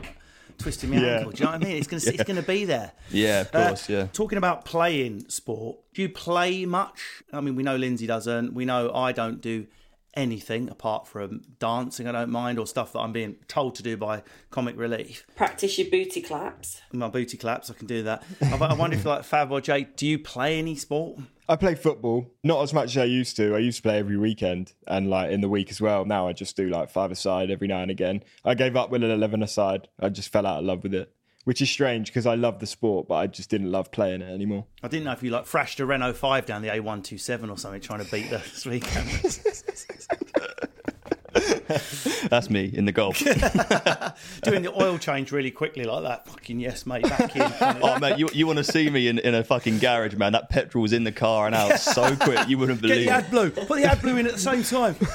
twisting 0.57 0.89
my 0.91 0.97
Yeah. 1.01 1.17
ankle. 1.17 1.31
Do 1.31 1.39
you 1.39 1.45
know 1.47 1.51
what 1.51 1.61
I 1.63 1.65
mean? 1.65 1.77
It's 1.77 1.87
going 1.87 1.99
to 2.01 2.13
it's 2.13 2.23
going 2.23 2.41
to 2.41 2.47
be 2.47 2.63
there. 2.63 2.93
Yeah, 3.09 3.41
of 3.41 3.53
Uh, 3.55 3.67
course, 3.67 3.89
yeah. 3.89 4.07
Talking 4.13 4.37
about 4.37 4.63
playing 4.63 5.27
sport, 5.27 5.79
do 5.93 6.01
you 6.01 6.07
play 6.07 6.65
much? 6.65 7.23
I 7.33 7.41
mean, 7.41 7.55
we 7.57 7.63
know 7.63 7.75
Lindsay 7.75 8.07
doesn't. 8.07 8.53
We 8.53 8.63
know 8.63 8.93
I 8.93 9.11
don't 9.11 9.41
do 9.41 9.67
anything 10.13 10.69
apart 10.69 11.07
from 11.07 11.41
dancing. 11.59 12.07
I 12.07 12.11
don't 12.11 12.29
mind 12.29 12.59
or 12.59 12.67
stuff 12.67 12.93
that 12.93 12.99
I'm 12.99 13.13
being 13.13 13.37
told 13.47 13.75
to 13.75 13.83
do 13.83 13.97
by 13.97 14.23
Comic 14.49 14.77
Relief. 14.77 15.25
Practice 15.35 15.77
your 15.77 15.89
booty 15.89 16.21
claps. 16.21 16.81
My 16.91 17.07
booty 17.07 17.37
claps, 17.37 17.69
I 17.69 17.73
can 17.73 17.87
do 17.87 18.03
that. 18.03 18.23
I, 18.41 18.55
I 18.55 18.73
wonder 18.73 18.95
if 18.95 19.05
like 19.05 19.23
Fab 19.23 19.51
or 19.51 19.61
Jake, 19.61 19.95
do 19.95 20.05
you 20.05 20.19
play 20.19 20.59
any 20.59 20.75
sport? 20.75 21.19
I 21.51 21.57
play 21.57 21.75
football, 21.75 22.31
not 22.43 22.61
as 22.63 22.73
much 22.73 22.95
as 22.95 22.97
I 22.97 23.03
used 23.03 23.35
to. 23.35 23.55
I 23.55 23.59
used 23.59 23.77
to 23.77 23.83
play 23.83 23.99
every 23.99 24.17
weekend 24.17 24.71
and 24.87 25.09
like 25.09 25.31
in 25.31 25.41
the 25.41 25.49
week 25.49 25.69
as 25.69 25.81
well. 25.81 26.05
Now 26.05 26.27
I 26.27 26.33
just 26.33 26.55
do 26.55 26.69
like 26.69 26.89
five 26.89 27.11
aside 27.11 27.51
every 27.51 27.67
now 27.67 27.81
and 27.81 27.91
again. 27.91 28.23
I 28.45 28.53
gave 28.53 28.77
up 28.77 28.89
with 28.89 29.03
an 29.03 29.11
11 29.11 29.43
aside. 29.43 29.89
I 29.99 30.09
just 30.09 30.31
fell 30.31 30.45
out 30.45 30.59
of 30.59 30.65
love 30.65 30.83
with 30.83 30.93
it, 30.93 31.13
which 31.43 31.61
is 31.61 31.69
strange 31.69 32.07
because 32.07 32.25
I 32.25 32.35
love 32.35 32.59
the 32.59 32.67
sport, 32.67 33.09
but 33.09 33.15
I 33.15 33.27
just 33.27 33.49
didn't 33.49 33.69
love 33.69 33.91
playing 33.91 34.21
it 34.21 34.31
anymore. 34.31 34.65
I 34.81 34.87
didn't 34.87 35.03
know 35.03 35.11
if 35.11 35.23
you 35.23 35.31
like 35.31 35.45
thrashed 35.45 35.81
a 35.81 35.85
Renault 35.85 36.13
5 36.13 36.45
down 36.45 36.61
the 36.61 36.69
A127 36.69 37.51
or 37.51 37.57
something 37.57 37.81
trying 37.81 38.05
to 38.05 38.09
beat 38.09 38.29
the 38.29 38.39
speed 38.53 38.83
cameras. 38.83 39.65
That's 42.29 42.49
me 42.49 42.71
in 42.73 42.85
the 42.85 42.91
golf. 42.91 43.19
Doing 44.43 44.63
the 44.63 44.73
oil 44.75 44.97
change 44.97 45.31
really 45.31 45.51
quickly 45.51 45.83
like 45.83 46.03
that. 46.03 46.27
Fucking 46.27 46.59
yes, 46.59 46.85
mate, 46.85 47.03
back 47.03 47.35
in. 47.35 47.41
oh 47.81 47.99
mate, 47.99 48.17
you, 48.17 48.29
you 48.33 48.47
want 48.47 48.57
to 48.57 48.63
see 48.63 48.89
me 48.89 49.07
in, 49.07 49.19
in 49.19 49.35
a 49.35 49.43
fucking 49.43 49.79
garage, 49.79 50.15
man? 50.15 50.33
That 50.33 50.49
petrol 50.49 50.81
was 50.81 50.93
in 50.93 51.03
the 51.03 51.11
car 51.11 51.45
and 51.45 51.55
out 51.55 51.79
so 51.79 52.15
quick 52.15 52.47
you 52.47 52.57
wouldn't 52.57 52.81
Get 52.81 52.87
believe. 52.89 53.07
the 53.07 53.17
it. 53.17 53.25
AdBlue. 53.53 53.67
Put 53.67 53.81
the 53.81 53.87
AdBlue 53.87 54.19
in 54.19 54.27
at 54.27 54.33
the 54.33 54.39
same 54.39 54.63
time. 54.63 54.95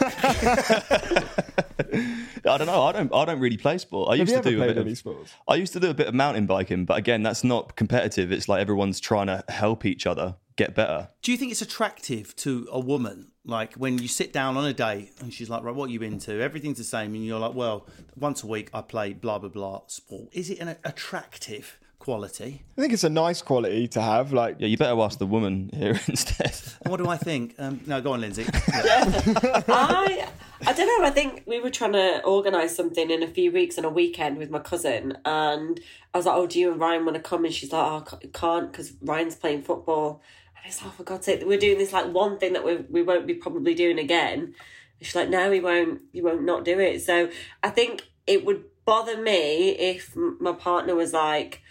I 2.44 2.58
don't 2.58 2.66
know. 2.66 2.82
I 2.82 2.92
don't. 2.92 3.12
I 3.12 3.24
don't 3.24 3.40
really 3.40 3.56
play 3.56 3.78
sport. 3.78 4.08
I 4.08 4.12
Have 4.12 4.18
used 4.28 4.30
you 4.30 4.42
to 4.42 4.48
ever 4.48 4.50
do 4.50 4.56
a 4.56 4.64
played 4.64 4.74
bit 4.74 4.80
any 4.82 4.92
of. 4.92 4.98
sports? 4.98 5.32
I 5.48 5.54
used 5.56 5.72
to 5.74 5.80
do 5.80 5.90
a 5.90 5.94
bit 5.94 6.06
of 6.06 6.14
mountain 6.14 6.46
biking, 6.46 6.84
but 6.84 6.96
again, 6.96 7.22
that's 7.22 7.44
not 7.44 7.76
competitive. 7.76 8.32
It's 8.32 8.48
like 8.48 8.60
everyone's 8.60 9.00
trying 9.00 9.26
to 9.26 9.44
help 9.48 9.84
each 9.84 10.06
other 10.06 10.36
get 10.56 10.74
better. 10.74 11.08
Do 11.22 11.32
you 11.32 11.38
think 11.38 11.52
it's 11.52 11.62
attractive 11.62 12.34
to 12.36 12.66
a 12.70 12.80
woman? 12.80 13.28
Like 13.44 13.74
when 13.74 13.98
you 13.98 14.08
sit 14.08 14.32
down 14.32 14.56
on 14.56 14.66
a 14.66 14.72
date 14.72 15.12
and 15.20 15.32
she's 15.32 15.48
like, 15.48 15.62
right, 15.62 15.74
what 15.74 15.88
are 15.88 15.92
you 15.92 16.00
into? 16.02 16.40
Everything's 16.40 16.78
the 16.78 16.84
same. 16.84 17.14
And 17.14 17.24
you're 17.24 17.38
like, 17.38 17.54
well, 17.54 17.86
once 18.16 18.42
a 18.42 18.46
week 18.46 18.70
I 18.74 18.80
play 18.82 19.12
blah, 19.12 19.38
blah, 19.38 19.48
blah 19.50 19.82
sport. 19.86 20.30
Is 20.32 20.50
it 20.50 20.58
an 20.58 20.76
attractive 20.84 21.78
quality? 22.00 22.64
I 22.76 22.80
think 22.80 22.92
it's 22.92 23.04
a 23.04 23.08
nice 23.08 23.42
quality 23.42 23.86
to 23.88 24.00
have. 24.00 24.32
Like, 24.32 24.56
Yeah, 24.58 24.66
you 24.66 24.76
better 24.76 24.98
ask 25.00 25.18
the 25.18 25.26
woman 25.26 25.70
here 25.72 26.00
instead. 26.08 26.54
What 26.86 26.96
do 26.96 27.08
I 27.08 27.16
think? 27.16 27.54
Um, 27.58 27.80
no, 27.86 28.00
go 28.00 28.12
on, 28.12 28.20
Lindsay. 28.20 28.46
I 28.68 30.28
I 30.64 30.72
don't 30.72 30.86
know. 30.86 31.06
I 31.06 31.10
think 31.10 31.42
we 31.46 31.60
were 31.60 31.70
trying 31.70 31.92
to 31.92 32.22
organise 32.24 32.74
something 32.74 33.10
in 33.10 33.22
a 33.22 33.28
few 33.28 33.52
weeks 33.52 33.76
on 33.78 33.84
a 33.84 33.90
weekend 33.90 34.38
with 34.38 34.50
my 34.50 34.58
cousin, 34.58 35.18
and 35.24 35.78
I 36.14 36.18
was 36.18 36.24
like, 36.26 36.34
"Oh, 36.34 36.46
do 36.46 36.58
you 36.58 36.72
and 36.72 36.80
Ryan 36.80 37.04
want 37.04 37.16
to 37.16 37.22
come?" 37.22 37.44
And 37.44 37.52
she's 37.52 37.72
like, 37.72 37.84
"Oh, 38.12 38.18
I 38.22 38.26
can't 38.32 38.72
because 38.72 38.94
Ryan's 39.02 39.36
playing 39.36 39.62
football." 39.62 40.22
And 40.56 40.66
it's 40.66 40.82
like, 40.82 40.90
oh, 40.92 40.94
"For 40.96 41.04
God's 41.04 41.26
sake, 41.26 41.42
we're 41.44 41.58
doing 41.58 41.78
this 41.78 41.92
like 41.92 42.12
one 42.12 42.38
thing 42.38 42.52
that 42.54 42.64
we 42.64 42.76
we 42.76 43.02
won't 43.02 43.26
be 43.26 43.34
probably 43.34 43.74
doing 43.74 43.98
again." 43.98 44.38
And 44.40 44.54
she's 45.02 45.16
like, 45.16 45.28
"No, 45.28 45.50
we 45.50 45.60
won't. 45.60 46.02
You 46.12 46.24
won't 46.24 46.44
not 46.44 46.64
do 46.64 46.78
it." 46.80 47.02
So 47.02 47.28
I 47.62 47.70
think 47.70 48.02
it 48.26 48.44
would 48.44 48.64
bother 48.84 49.16
me 49.20 49.70
if 49.70 50.14
my 50.16 50.52
partner 50.52 50.94
was 50.94 51.12
like 51.12 51.62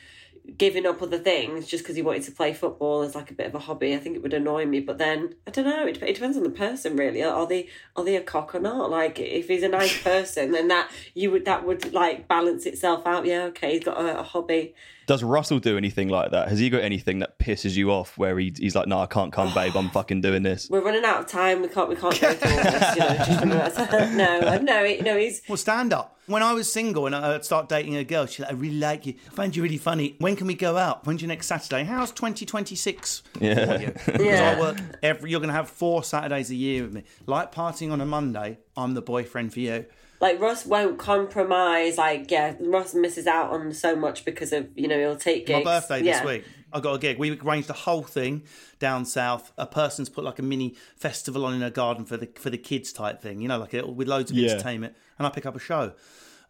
giving 0.57 0.85
up 0.85 1.01
other 1.01 1.17
things 1.17 1.67
just 1.67 1.83
because 1.83 1.95
he 1.95 2.01
wanted 2.01 2.23
to 2.23 2.31
play 2.31 2.53
football 2.53 3.01
as 3.01 3.15
like 3.15 3.31
a 3.31 3.33
bit 3.33 3.47
of 3.47 3.55
a 3.55 3.59
hobby. 3.59 3.93
I 3.93 3.97
think 3.97 4.15
it 4.15 4.21
would 4.21 4.33
annoy 4.33 4.65
me. 4.65 4.79
But 4.79 4.97
then 4.97 5.35
I 5.47 5.51
don't 5.51 5.65
know. 5.65 5.85
It, 5.87 6.01
it 6.01 6.13
depends 6.13 6.37
on 6.37 6.43
the 6.43 6.49
person, 6.49 6.95
really. 6.95 7.23
Are, 7.23 7.33
are 7.33 7.47
they 7.47 7.69
are 7.95 8.03
they 8.03 8.15
a 8.15 8.21
cock 8.21 8.53
or 8.53 8.59
not? 8.59 8.91
Like 8.91 9.19
if 9.19 9.47
he's 9.47 9.63
a 9.63 9.69
nice 9.69 9.97
person, 10.03 10.51
then 10.51 10.67
that 10.67 10.91
you 11.13 11.31
would 11.31 11.45
that 11.45 11.65
would 11.65 11.93
like 11.93 12.27
balance 12.27 12.65
itself 12.65 13.05
out. 13.05 13.25
Yeah, 13.25 13.43
okay, 13.45 13.73
he's 13.73 13.83
got 13.83 13.99
a, 13.99 14.19
a 14.19 14.23
hobby. 14.23 14.75
Does 15.07 15.23
Russell 15.23 15.59
do 15.59 15.77
anything 15.77 16.07
like 16.09 16.31
that? 16.31 16.47
Has 16.49 16.57
he 16.59 16.69
got 16.69 16.81
anything 16.81 17.19
that 17.19 17.37
pisses 17.39 17.75
you 17.75 17.91
off 17.91 18.17
where 18.17 18.37
he, 18.39 18.53
he's 18.57 18.75
like, 18.75 18.87
no, 18.87 18.99
I 18.99 19.05
can't 19.05 19.31
come, 19.31 19.53
babe. 19.53 19.75
I'm 19.75 19.89
fucking 19.89 20.21
doing 20.21 20.41
this. 20.43 20.67
We're 20.69 20.81
running 20.83 21.05
out 21.05 21.19
of 21.19 21.27
time. 21.27 21.61
We 21.61 21.67
can't 21.67 21.89
we 21.89 21.95
can't 21.95 22.19
go 22.19 22.33
through 22.33 22.51
all 22.51 22.63
this. 22.63 22.95
You 22.95 23.01
know, 23.01 23.15
just 23.17 23.29
running 23.39 23.57
out 23.59 23.67
of 23.77 23.89
time. 23.89 24.17
no, 24.17 24.39
uh, 24.39 24.57
no, 24.61 24.95
no. 25.01 25.17
He's 25.17 25.41
Well, 25.47 25.57
stand 25.57 25.93
up. 25.93 26.13
When 26.27 26.41
I 26.41 26.53
was 26.53 26.71
single 26.73 27.05
and 27.05 27.15
I'd 27.15 27.45
start 27.45 27.69
dating 27.69 27.95
a 27.97 28.03
girl, 28.03 28.25
she's 28.25 28.39
like, 28.39 28.49
I 28.49 28.53
really 28.55 28.77
like 28.79 29.05
you. 29.05 29.13
I 29.31 29.35
find 29.35 29.55
you 29.55 29.61
really 29.61 29.77
funny. 29.77 30.15
When 30.17 30.35
can 30.35 30.47
we 30.47 30.55
go 30.55 30.75
out? 30.75 31.05
When's 31.05 31.21
your 31.21 31.27
next 31.27 31.45
Saturday? 31.45 31.83
How's 31.83 32.11
2026 32.11 33.21
Yeah. 33.39 33.65
for 33.77 33.81
you? 33.81 33.87
Because 34.05 34.21
Yeah. 34.25 34.55
I 34.57 34.59
work 34.59 34.77
every, 35.03 35.29
you're 35.29 35.39
going 35.39 35.49
to 35.49 35.53
have 35.55 35.69
four 35.69 36.03
Saturdays 36.03 36.49
a 36.49 36.55
year 36.55 36.81
with 36.83 36.93
me. 36.93 37.03
Like 37.27 37.53
partying 37.53 37.91
on 37.91 38.01
a 38.01 38.07
Monday, 38.07 38.57
I'm 38.75 38.95
the 38.95 39.03
boyfriend 39.03 39.53
for 39.53 39.59
you. 39.59 39.85
Like 40.19 40.39
Russ 40.39 40.65
won't 40.65 40.97
compromise. 40.97 41.97
Like 41.97 42.29
yeah, 42.31 42.55
Russ 42.59 42.93
misses 42.93 43.27
out 43.27 43.51
on 43.51 43.73
so 43.73 43.95
much 43.95 44.25
because 44.25 44.53
of 44.53 44.69
you 44.75 44.87
know 44.87 44.97
he'll 44.97 45.15
take 45.15 45.49
My 45.49 45.63
birthday 45.63 46.01
yeah. 46.03 46.19
this 46.19 46.25
week. 46.25 46.45
I 46.73 46.81
got 46.81 46.93
a 46.93 46.99
gig. 46.99 47.17
We 47.17 47.39
arranged 47.39 47.69
the 47.69 47.73
whole 47.73 48.03
thing 48.03 48.43
down 48.79 49.05
south. 49.05 49.53
A 49.57 49.65
person's 49.65 50.09
put 50.09 50.23
like 50.25 50.39
a 50.39 50.41
mini 50.41 50.75
festival 50.97 51.45
on 51.45 51.53
in 51.53 51.63
a 51.63 51.71
garden 51.71 52.05
for 52.05 52.17
the 52.17 52.27
for 52.35 52.49
the 52.49 52.57
kids 52.57 52.91
type 52.91 53.21
thing. 53.21 53.41
You 53.41 53.47
know, 53.47 53.57
like 53.57 53.73
a, 53.73 53.85
with 53.87 54.07
loads 54.07 54.31
of 54.31 54.37
Yeah. 54.37 54.51
entertainment. 54.51 54.95
And 55.17 55.25
I 55.25 55.29
pick 55.29 55.45
up 55.45 55.55
a 55.55 55.59
show. 55.59 55.93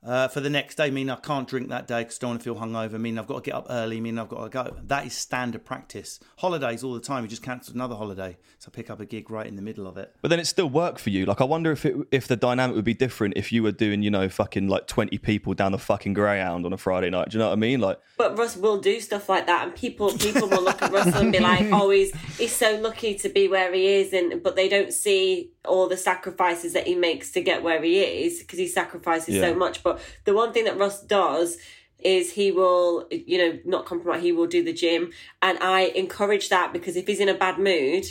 Uh, 0.06 0.28
for 0.28 0.39
the 0.39 0.50
next 0.50 0.76
day, 0.76 0.91
meaning 0.91 1.10
I 1.10 1.15
can't 1.15 1.48
drink 1.48 1.70
that 1.70 1.88
day 1.88 2.04
because 2.04 2.18
I 2.18 2.22
don't 2.22 2.30
want 2.32 2.41
to 2.41 2.44
feel 2.44 2.56
hungover. 2.56 3.00
Meaning 3.00 3.18
I've 3.18 3.26
got 3.28 3.44
to 3.44 3.50
get 3.50 3.56
up 3.56 3.65
early. 3.70 4.00
Meaning 4.00 4.20
I've 4.20 4.30
got 4.30 4.44
to 4.44 4.50
go. 4.50 4.76
That 4.84 5.06
is 5.08 5.13
standard 5.13 5.65
practice. 5.65 6.20
Holidays 6.38 6.84
all 6.84 6.94
the 6.94 7.00
time. 7.00 7.24
You 7.24 7.30
just 7.30 7.41
cancel 7.41 7.74
another 7.74 7.96
holiday, 7.96 8.38
so 8.60 8.70
I 8.72 8.76
pick 8.76 8.89
up 8.91 9.00
a 9.00 9.06
gig 9.06 9.32
right 9.32 9.48
in 9.48 9.56
the 9.56 9.62
middle 9.63 9.88
of 9.88 9.98
it. 9.98 10.13
But 10.22 10.30
then 10.30 10.39
it 10.39 10.46
still 10.46 10.70
work 10.70 11.00
for 11.00 11.10
you. 11.10 11.26
Like, 11.26 11.41
I 11.41 11.44
wonder 11.46 11.72
if 11.72 11.86
it, 11.86 11.96
if 12.12 12.28
the 12.28 12.36
dynamic 12.36 12.76
would 12.76 12.86
be 12.86 12.94
different 12.94 13.34
if 13.36 13.52
you 13.52 13.63
were 13.63 13.72
doing, 13.72 14.04
you 14.04 14.12
know, 14.12 14.30
fucking 14.30 14.68
like 14.68 14.86
20 14.88 15.18
people 15.18 15.54
down 15.56 15.72
the 15.72 15.80
fucking 15.80 16.13
Greyhound 16.13 16.65
on 16.68 16.74
a 16.74 16.78
Friday 16.78 17.10
night. 17.10 17.30
Do 17.30 17.38
you 17.38 17.39
know 17.39 17.48
what 17.48 17.54
I 17.54 17.58
mean? 17.58 17.80
Like, 17.80 18.00
But 18.18 18.38
Russ 18.38 18.56
will 18.56 18.78
do 18.80 19.00
stuff 19.00 19.28
like 19.28 19.48
that, 19.48 19.63
and 19.65 19.76
people 19.76 20.12
people 20.12 20.48
will 20.48 20.63
look 20.63 20.82
at 20.84 20.91
Russell 20.91 21.22
and 21.22 21.32
be 21.32 21.39
like, 21.39 21.68
"Oh, 21.72 21.89
he's 21.89 22.15
he's 22.38 22.56
so 22.56 22.80
lucky 22.80 23.15
to 23.15 23.30
be 23.30 23.48
where 23.48 23.74
he 23.74 23.88
is," 23.88 24.13
and 24.13 24.44
but 24.44 24.56
they 24.56 24.70
don't 24.70 24.94
see 24.94 25.52
all 25.68 25.88
the 25.88 25.98
sacrifices 25.98 26.74
that 26.74 26.86
he 26.86 26.94
makes 26.94 27.32
to 27.32 27.41
get 27.41 27.63
where 27.63 27.82
he 27.82 28.00
is 28.02 28.39
because 28.39 28.60
he 28.60 28.68
sacrifices 28.68 29.34
Yeah. 29.36 29.41
so 29.41 29.56
much. 29.56 29.82
But 29.82 29.95
the 30.24 30.34
one 30.34 30.54
thing 30.54 30.66
that 30.66 30.78
Russ 30.78 31.02
does 31.02 31.58
is 32.00 32.34
he 32.34 32.52
will, 32.52 33.08
you 33.10 33.38
know, 33.38 33.60
not 33.66 33.86
compromise. 33.86 34.22
He 34.22 34.32
will 34.32 34.48
do 34.48 34.64
the 34.64 34.74
gym, 34.74 35.12
and 35.42 35.58
I 35.60 35.86
encourage 35.96 36.50
that 36.50 36.74
because 36.74 36.96
if 36.96 37.08
he's 37.08 37.20
in 37.20 37.30
a 37.30 37.34
bad 37.34 37.58
mood, 37.58 38.06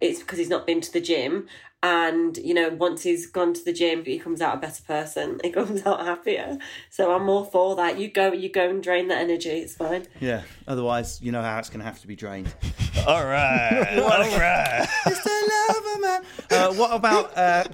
it's 0.00 0.20
because 0.20 0.38
he's 0.38 0.48
not 0.48 0.66
been 0.66 0.80
to 0.80 0.92
the 0.92 1.00
gym. 1.00 1.48
And 1.84 2.36
you 2.36 2.54
know, 2.54 2.68
once 2.68 3.02
he's 3.02 3.26
gone 3.26 3.54
to 3.54 3.64
the 3.64 3.72
gym, 3.72 4.04
he 4.04 4.18
comes 4.18 4.40
out 4.40 4.56
a 4.56 4.60
better 4.60 4.82
person. 4.84 5.40
He 5.44 5.50
comes 5.50 5.84
out 5.84 6.04
happier. 6.06 6.58
So 6.90 7.12
I'm 7.12 7.28
all 7.28 7.44
for 7.44 7.74
that. 7.76 7.98
You 7.98 8.08
go, 8.08 8.32
you 8.32 8.48
go 8.48 8.70
and 8.70 8.80
drain 8.82 9.08
that 9.08 9.18
energy. 9.18 9.50
It's 9.50 9.74
fine. 9.74 10.06
Yeah. 10.20 10.42
Otherwise, 10.68 11.20
you 11.20 11.32
know 11.32 11.42
how 11.42 11.58
it's 11.58 11.70
going 11.70 11.80
to 11.80 11.84
have 11.84 12.00
to 12.00 12.06
be 12.06 12.14
drained. 12.14 12.54
all 13.06 13.24
right, 13.24 13.98
all 13.98 14.38
right. 14.38 14.88
It's 15.06 15.24
the 15.24 15.74
lover 15.74 16.00
man. 16.00 16.24
Uh, 16.50 16.74
what 16.74 16.94
about 16.94 17.36
uh, 17.36 17.64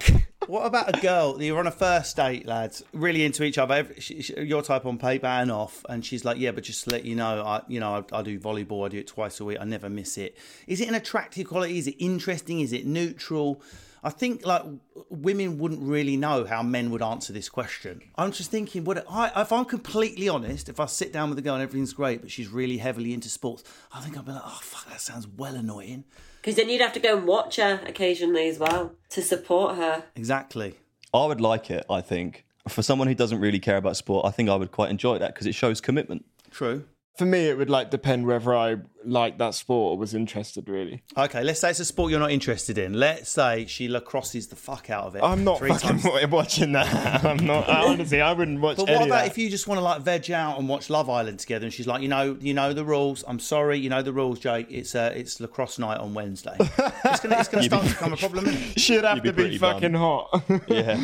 what 0.49 0.65
about 0.65 0.97
a 0.97 0.99
girl? 1.01 1.41
You're 1.41 1.59
on 1.59 1.67
a 1.67 1.71
first 1.71 2.15
date, 2.15 2.45
lads. 2.45 2.83
Really 2.93 3.23
into 3.23 3.43
each 3.43 3.57
other. 3.57 3.87
She- 3.99 4.21
she- 4.21 4.39
Your 4.41 4.61
type 4.61 4.85
on 4.85 4.97
paper 4.97 5.27
and 5.27 5.51
off, 5.51 5.85
and 5.87 6.05
she's 6.05 6.25
like, 6.25 6.37
"Yeah, 6.37 6.51
but 6.51 6.63
just 6.63 6.83
to 6.85 6.89
let 6.89 7.05
you 7.05 7.15
know, 7.15 7.43
I, 7.43 7.61
you 7.67 7.79
know, 7.79 8.03
I, 8.11 8.19
I 8.19 8.21
do 8.23 8.39
volleyball. 8.39 8.85
I 8.85 8.89
do 8.89 8.97
it 8.97 9.07
twice 9.07 9.39
a 9.39 9.45
week. 9.45 9.57
I 9.61 9.63
never 9.65 9.89
miss 9.89 10.17
it. 10.17 10.35
Is 10.67 10.81
it 10.81 10.87
an 10.87 10.95
attractive 10.95 11.47
quality? 11.47 11.77
Is 11.77 11.87
it 11.87 11.95
interesting? 11.99 12.59
Is 12.61 12.73
it 12.73 12.85
neutral?" 12.85 13.61
I 14.03 14.09
think 14.09 14.45
like 14.45 14.63
women 15.09 15.57
wouldn't 15.57 15.81
really 15.81 16.17
know 16.17 16.45
how 16.45 16.63
men 16.63 16.89
would 16.91 17.01
answer 17.01 17.33
this 17.33 17.49
question. 17.49 18.01
I'm 18.15 18.31
just 18.31 18.51
thinking, 18.51 18.83
what 18.83 19.05
I, 19.09 19.41
if 19.41 19.51
I'm 19.51 19.65
completely 19.65 20.29
honest, 20.29 20.69
if 20.69 20.79
I 20.79 20.85
sit 20.85 21.11
down 21.11 21.29
with 21.29 21.37
a 21.39 21.41
girl 21.41 21.55
and 21.55 21.63
everything's 21.63 21.93
great, 21.93 22.21
but 22.21 22.31
she's 22.31 22.47
really 22.47 22.77
heavily 22.77 23.13
into 23.13 23.29
sports, 23.29 23.63
I 23.93 24.01
think 24.01 24.17
I'd 24.17 24.25
be 24.25 24.31
like, 24.31 24.41
oh 24.45 24.59
fuck, 24.61 24.89
that 24.89 25.01
sounds 25.01 25.27
well 25.27 25.55
annoying. 25.55 26.05
Because 26.41 26.55
then 26.55 26.69
you'd 26.69 26.81
have 26.81 26.93
to 26.93 26.99
go 26.99 27.17
and 27.17 27.27
watch 27.27 27.57
her 27.57 27.81
occasionally 27.85 28.47
as 28.47 28.57
well 28.57 28.93
to 29.09 29.21
support 29.21 29.75
her. 29.75 30.03
Exactly. 30.15 30.75
I 31.13 31.25
would 31.25 31.41
like 31.41 31.69
it, 31.69 31.85
I 31.89 32.01
think. 32.01 32.45
For 32.67 32.81
someone 32.81 33.07
who 33.07 33.15
doesn't 33.15 33.39
really 33.39 33.59
care 33.59 33.77
about 33.77 33.97
sport, 33.97 34.25
I 34.25 34.31
think 34.31 34.47
I 34.49 34.55
would 34.55 34.71
quite 34.71 34.89
enjoy 34.89 35.17
that 35.17 35.33
because 35.33 35.47
it 35.47 35.55
shows 35.55 35.81
commitment. 35.81 36.23
True. 36.51 36.85
For 37.19 37.25
me, 37.25 37.49
it 37.49 37.57
would 37.57 37.69
like 37.69 37.91
depend 37.91 38.25
whether 38.25 38.55
I 38.55 38.77
like 39.03 39.37
that 39.39 39.53
sport 39.53 39.91
or 39.93 39.97
was 39.97 40.13
interested. 40.13 40.69
Really, 40.69 41.03
Okay, 41.17 41.43
let's 41.43 41.59
say 41.59 41.69
it's 41.71 41.81
a 41.81 41.85
sport 41.85 42.11
you're 42.11 42.19
not 42.19 42.31
interested 42.31 42.77
in. 42.77 42.93
Let's 42.93 43.29
say 43.29 43.65
she 43.65 43.89
lacrosses 43.89 44.49
the 44.49 44.55
fuck 44.55 44.89
out 44.89 45.03
of 45.03 45.17
it. 45.17 45.23
I'm 45.23 45.43
not 45.43 45.57
three 45.57 45.69
fucking 45.69 45.99
times. 45.99 46.27
watching 46.31 46.71
that. 46.71 47.25
I'm 47.25 47.45
not. 47.45 47.67
I, 47.67 47.85
honestly, 47.85 48.21
I 48.21 48.31
wouldn't 48.31 48.61
watch. 48.61 48.77
But 48.77 48.87
any 48.87 48.95
what 48.95 49.01
of 49.01 49.07
about 49.09 49.23
that. 49.23 49.27
if 49.31 49.37
you 49.37 49.49
just 49.49 49.67
want 49.67 49.79
to 49.79 49.83
like 49.83 50.01
veg 50.01 50.31
out 50.31 50.57
and 50.59 50.69
watch 50.69 50.89
Love 50.89 51.09
Island 51.09 51.39
together? 51.39 51.65
And 51.65 51.73
she's 51.73 51.87
like, 51.87 52.01
you 52.01 52.07
know, 52.07 52.37
you 52.39 52.53
know 52.53 52.71
the 52.71 52.85
rules. 52.85 53.25
I'm 53.27 53.39
sorry, 53.39 53.79
you 53.79 53.89
know 53.89 54.01
the 54.01 54.13
rules, 54.13 54.39
Jake. 54.39 54.67
It's 54.69 54.95
uh, 54.95 55.11
it's 55.13 55.41
lacrosse 55.41 55.77
night 55.77 55.97
on 55.97 56.13
Wednesday. 56.13 56.55
it's 56.57 57.19
gonna, 57.19 57.37
it's 57.37 57.49
gonna 57.49 57.63
start 57.65 57.83
to 57.83 57.89
become 57.89 58.13
a 58.13 58.17
problem. 58.17 58.47
Isn't? 58.47 58.79
She'd 58.79 59.03
have 59.03 59.17
You'd 59.17 59.23
be 59.23 59.29
to 59.31 59.35
be 59.35 59.41
pretty 59.43 59.57
fucking 59.57 59.93
hot. 59.93 60.41
Yeah. 60.69 60.95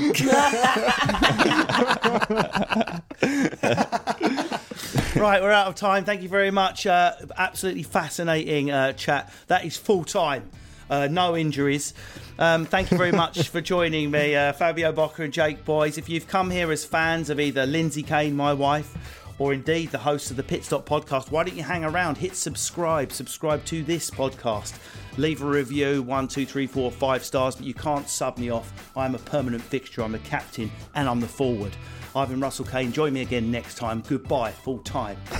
Right, 5.25 5.41
we're 5.41 5.49
out 5.49 5.65
of 5.65 5.73
time. 5.73 6.05
Thank 6.05 6.21
you 6.21 6.29
very 6.29 6.51
much. 6.51 6.85
Uh, 6.85 7.13
absolutely 7.35 7.81
fascinating 7.81 8.69
uh, 8.69 8.93
chat. 8.93 9.33
That 9.47 9.65
is 9.65 9.75
full 9.75 10.03
time. 10.03 10.47
Uh, 10.87 11.07
no 11.09 11.35
injuries. 11.35 11.95
Um, 12.37 12.67
thank 12.67 12.91
you 12.91 12.97
very 12.99 13.11
much 13.23 13.49
for 13.49 13.59
joining 13.59 14.11
me, 14.11 14.35
uh, 14.35 14.53
Fabio 14.53 14.93
Bocca 14.93 15.23
and 15.23 15.33
Jake 15.33 15.65
Boys. 15.65 15.97
If 15.97 16.09
you've 16.09 16.27
come 16.27 16.51
here 16.51 16.71
as 16.71 16.85
fans 16.85 17.31
of 17.31 17.39
either 17.39 17.65
Lindsay 17.65 18.03
Kane, 18.03 18.35
my 18.35 18.53
wife, 18.53 19.24
or 19.37 19.53
indeed 19.53 19.91
the 19.91 19.97
host 19.97 20.31
of 20.31 20.37
the 20.37 20.43
Pit 20.43 20.63
Stop 20.63 20.87
podcast, 20.87 21.31
why 21.31 21.43
don't 21.43 21.55
you 21.55 21.63
hang 21.63 21.83
around? 21.83 22.17
Hit 22.17 22.35
subscribe, 22.35 23.11
subscribe 23.11 23.63
to 23.65 23.83
this 23.83 24.09
podcast, 24.09 24.77
leave 25.17 25.41
a 25.41 25.45
review 25.45 26.01
one, 26.01 26.27
two, 26.27 26.45
three, 26.45 26.67
four, 26.67 26.91
five 26.91 27.23
stars, 27.23 27.55
but 27.55 27.65
you 27.65 27.73
can't 27.73 28.07
sub 28.09 28.37
me 28.37 28.49
off. 28.49 28.91
I'm 28.95 29.15
a 29.15 29.19
permanent 29.19 29.63
fixture, 29.63 30.03
I'm 30.03 30.13
the 30.13 30.19
captain, 30.19 30.71
and 30.95 31.09
I'm 31.09 31.19
the 31.19 31.27
forward. 31.27 31.75
Ivan 32.15 32.39
Russell 32.39 32.65
Kane, 32.65 32.93
join 32.93 33.11
me 33.11 33.21
again 33.21 33.51
next 33.51 33.75
time. 33.75 34.01
Goodbye, 34.07 34.51
full 34.51 34.79
time. 34.79 35.17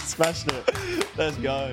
Smashed 0.00 0.48
it. 0.48 1.08
Let's 1.16 1.36
go. 1.36 1.72